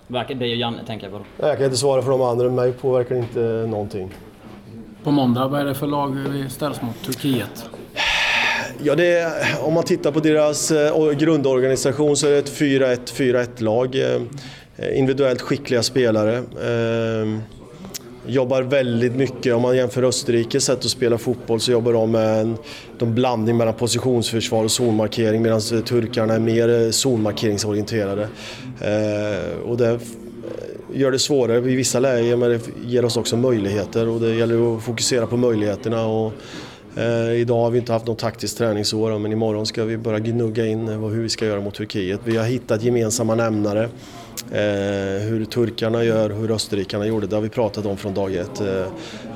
Verkar 0.07 0.35
dig 0.35 0.51
och 0.51 0.57
Janne 0.57 0.77
tänker 0.87 1.05
jag 1.05 1.13
på. 1.13 1.19
Nej, 1.37 1.49
Jag 1.49 1.57
kan 1.57 1.65
inte 1.65 1.77
svara 1.77 2.01
för 2.01 2.11
de 2.11 2.21
andra, 2.21 2.49
mig 2.49 2.71
påverkar 2.71 3.15
inte 3.15 3.39
någonting. 3.69 4.13
På 5.03 5.11
måndag, 5.11 5.47
vad 5.47 5.61
är 5.61 5.65
det 5.65 5.75
för 5.75 5.87
lag 5.87 6.17
vi 6.29 6.49
ställs 6.49 6.81
mot? 6.81 7.03
Turkiet? 7.05 7.69
Ja, 8.83 8.95
det 8.95 9.17
är, 9.19 9.31
om 9.63 9.73
man 9.73 9.83
tittar 9.83 10.11
på 10.11 10.19
deras 10.19 10.71
eh, 10.71 11.11
grundorganisation 11.11 12.15
så 12.15 12.27
är 12.27 12.31
det 12.31 12.37
ett 12.37 12.51
4-1-4-1 12.59 13.63
lag. 13.63 13.95
Eh, 13.95 14.21
Eh, 14.77 14.99
individuellt 14.99 15.41
skickliga 15.41 15.83
spelare. 15.83 16.37
Ehm, 16.37 17.41
jobbar 18.27 18.61
väldigt 18.61 19.15
mycket, 19.15 19.53
om 19.55 19.61
man 19.61 19.75
jämför 19.77 20.03
Österrikes 20.03 20.63
sätt 20.65 20.77
att 20.77 20.83
spela 20.91 21.17
fotboll 21.17 21.59
så 21.59 21.71
jobbar 21.71 21.93
de 21.93 22.11
med 22.11 22.41
en 22.41 22.57
de 22.97 23.15
blandning 23.15 23.57
mellan 23.57 23.73
positionsförsvar 23.73 24.63
och 24.63 24.71
zonmarkering 24.71 25.41
medan 25.41 25.61
eh, 25.73 25.79
turkarna 25.79 26.33
är 26.33 26.39
mer 26.39 26.83
eh, 26.85 26.89
zonmarkeringsorienterade. 26.91 28.27
Eh, 28.81 29.59
Och 29.65 29.77
det 29.77 29.99
gör 30.93 31.11
det 31.11 31.19
svårare 31.19 31.57
i 31.71 31.75
vissa 31.75 31.99
lägen 31.99 32.39
men 32.39 32.49
det 32.49 32.59
ger 32.85 33.05
oss 33.05 33.17
också 33.17 33.37
möjligheter 33.37 34.07
och 34.07 34.19
det 34.19 34.35
gäller 34.35 34.77
att 34.77 34.83
fokusera 34.83 35.27
på 35.27 35.37
möjligheterna. 35.37 36.05
Och, 36.05 36.33
eh, 36.95 37.31
idag 37.33 37.61
har 37.61 37.71
vi 37.71 37.77
inte 37.77 37.93
haft 37.93 38.07
något 38.07 38.19
taktiskt 38.19 38.57
träningsår 38.57 39.19
men 39.19 39.31
imorgon 39.31 39.65
ska 39.65 39.83
vi 39.83 39.97
börja 39.97 40.19
gnugga 40.19 40.65
in 40.65 40.87
hur 40.87 41.21
vi 41.21 41.29
ska 41.29 41.45
göra 41.45 41.61
mot 41.61 41.75
Turkiet. 41.75 42.19
Vi 42.23 42.37
har 42.37 42.45
hittat 42.45 42.83
gemensamma 42.83 43.35
nämnare. 43.35 43.89
Eh, 44.51 45.27
hur 45.29 45.45
turkarna 45.45 46.03
gör, 46.03 46.29
hur 46.29 46.51
österrikarna 46.51 47.07
gjorde, 47.07 47.27
det 47.27 47.35
har 47.35 47.43
vi 47.43 47.49
pratat 47.49 47.85
om 47.85 47.97
från 47.97 48.13
dag 48.13 48.33
ett. 48.35 48.61
Eh, 48.61 48.85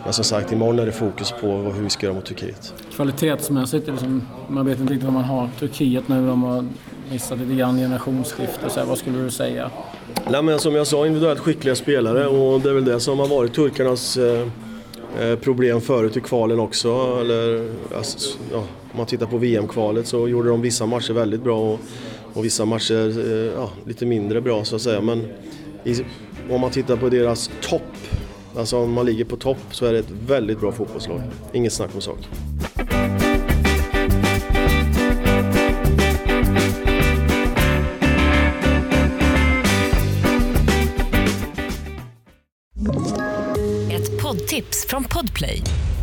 men 0.04 0.14
som 0.14 0.24
sagt, 0.24 0.52
imorgon 0.52 0.80
är 0.80 0.86
det 0.86 0.92
fokus 0.92 1.34
på 1.42 1.48
hur 1.48 1.84
vi 1.84 1.90
ska 1.90 2.06
göra 2.06 2.16
mot 2.16 2.26
Turkiet. 2.26 2.74
Kvalitetsmässigt, 2.96 3.88
liksom, 3.88 4.28
man 4.48 4.66
vet 4.66 4.80
inte 4.80 4.94
riktigt 4.94 5.06
vad 5.06 5.14
man 5.14 5.24
har. 5.24 5.50
Turkiet 5.60 6.08
nu, 6.08 6.28
de 6.28 6.44
har 6.44 6.66
missat 7.12 7.40
lite 7.40 7.54
grann 7.54 7.78
generationsskifte. 7.78 8.70
Så 8.70 8.80
här, 8.80 8.88
vad 8.88 8.98
skulle 8.98 9.20
du 9.20 9.32
säga? 9.32 9.72
Nej, 10.32 10.44
men 10.44 10.60
som 10.60 10.76
jag 10.76 10.88
sa, 10.88 11.06
individuellt 11.06 11.40
skickliga 11.40 11.76
spelare 11.76 12.28
och 12.28 12.62
det 12.62 12.70
är 12.70 12.74
väl 12.74 12.86
det 12.86 13.00
som 13.00 13.20
har 13.20 13.28
varit 13.28 13.54
turkarnas 13.54 14.18
eh, 14.18 14.48
eh, 15.20 15.36
problem 15.36 15.82
förut 15.82 16.18
i 16.18 16.22
kvalen 16.22 16.60
också. 16.60 17.18
Eller, 17.22 17.70
alltså, 17.98 18.38
ja, 18.52 18.58
om 18.92 18.98
man 18.98 19.06
tittar 19.06 19.26
på 19.26 19.38
VM-kvalet 19.38 20.08
så 20.08 20.28
gjorde 20.28 20.50
de 20.50 20.62
vissa 20.62 20.86
matcher 20.86 21.14
väldigt 21.14 21.44
bra 21.44 21.60
och, 21.60 21.80
och 22.34 22.46
vissa 22.46 22.66
matcher 22.66 23.20
eh, 23.20 23.54
ja, 23.54 23.70
lite 23.86 24.06
mindre 24.06 24.42
bra 24.42 24.66
så 24.66 24.76
att 24.76 24.82
säga. 24.82 25.02
Men 25.02 25.28
i, 25.84 25.96
om 26.50 26.62
man 26.62 26.72
tittar 26.72 26.98
på 26.98 27.10
deras 27.10 27.52
topp, 27.62 27.98
alltså 28.58 28.78
om 28.78 28.92
man 28.92 29.06
ligger 29.06 29.26
på 29.26 29.38
topp 29.38 29.58
så 29.72 29.86
är 29.86 29.94
det 29.94 30.00
ett 30.00 30.12
väldigt 30.28 30.60
bra 30.60 30.72
fotbollslag. 30.72 31.22
Inget 31.54 31.74
snack 31.74 31.96
om 31.96 32.02
sak. 32.02 32.20
Ett 43.92 44.22
poddtips 44.22 44.86
från 44.88 45.04
Podplay. 45.04 45.64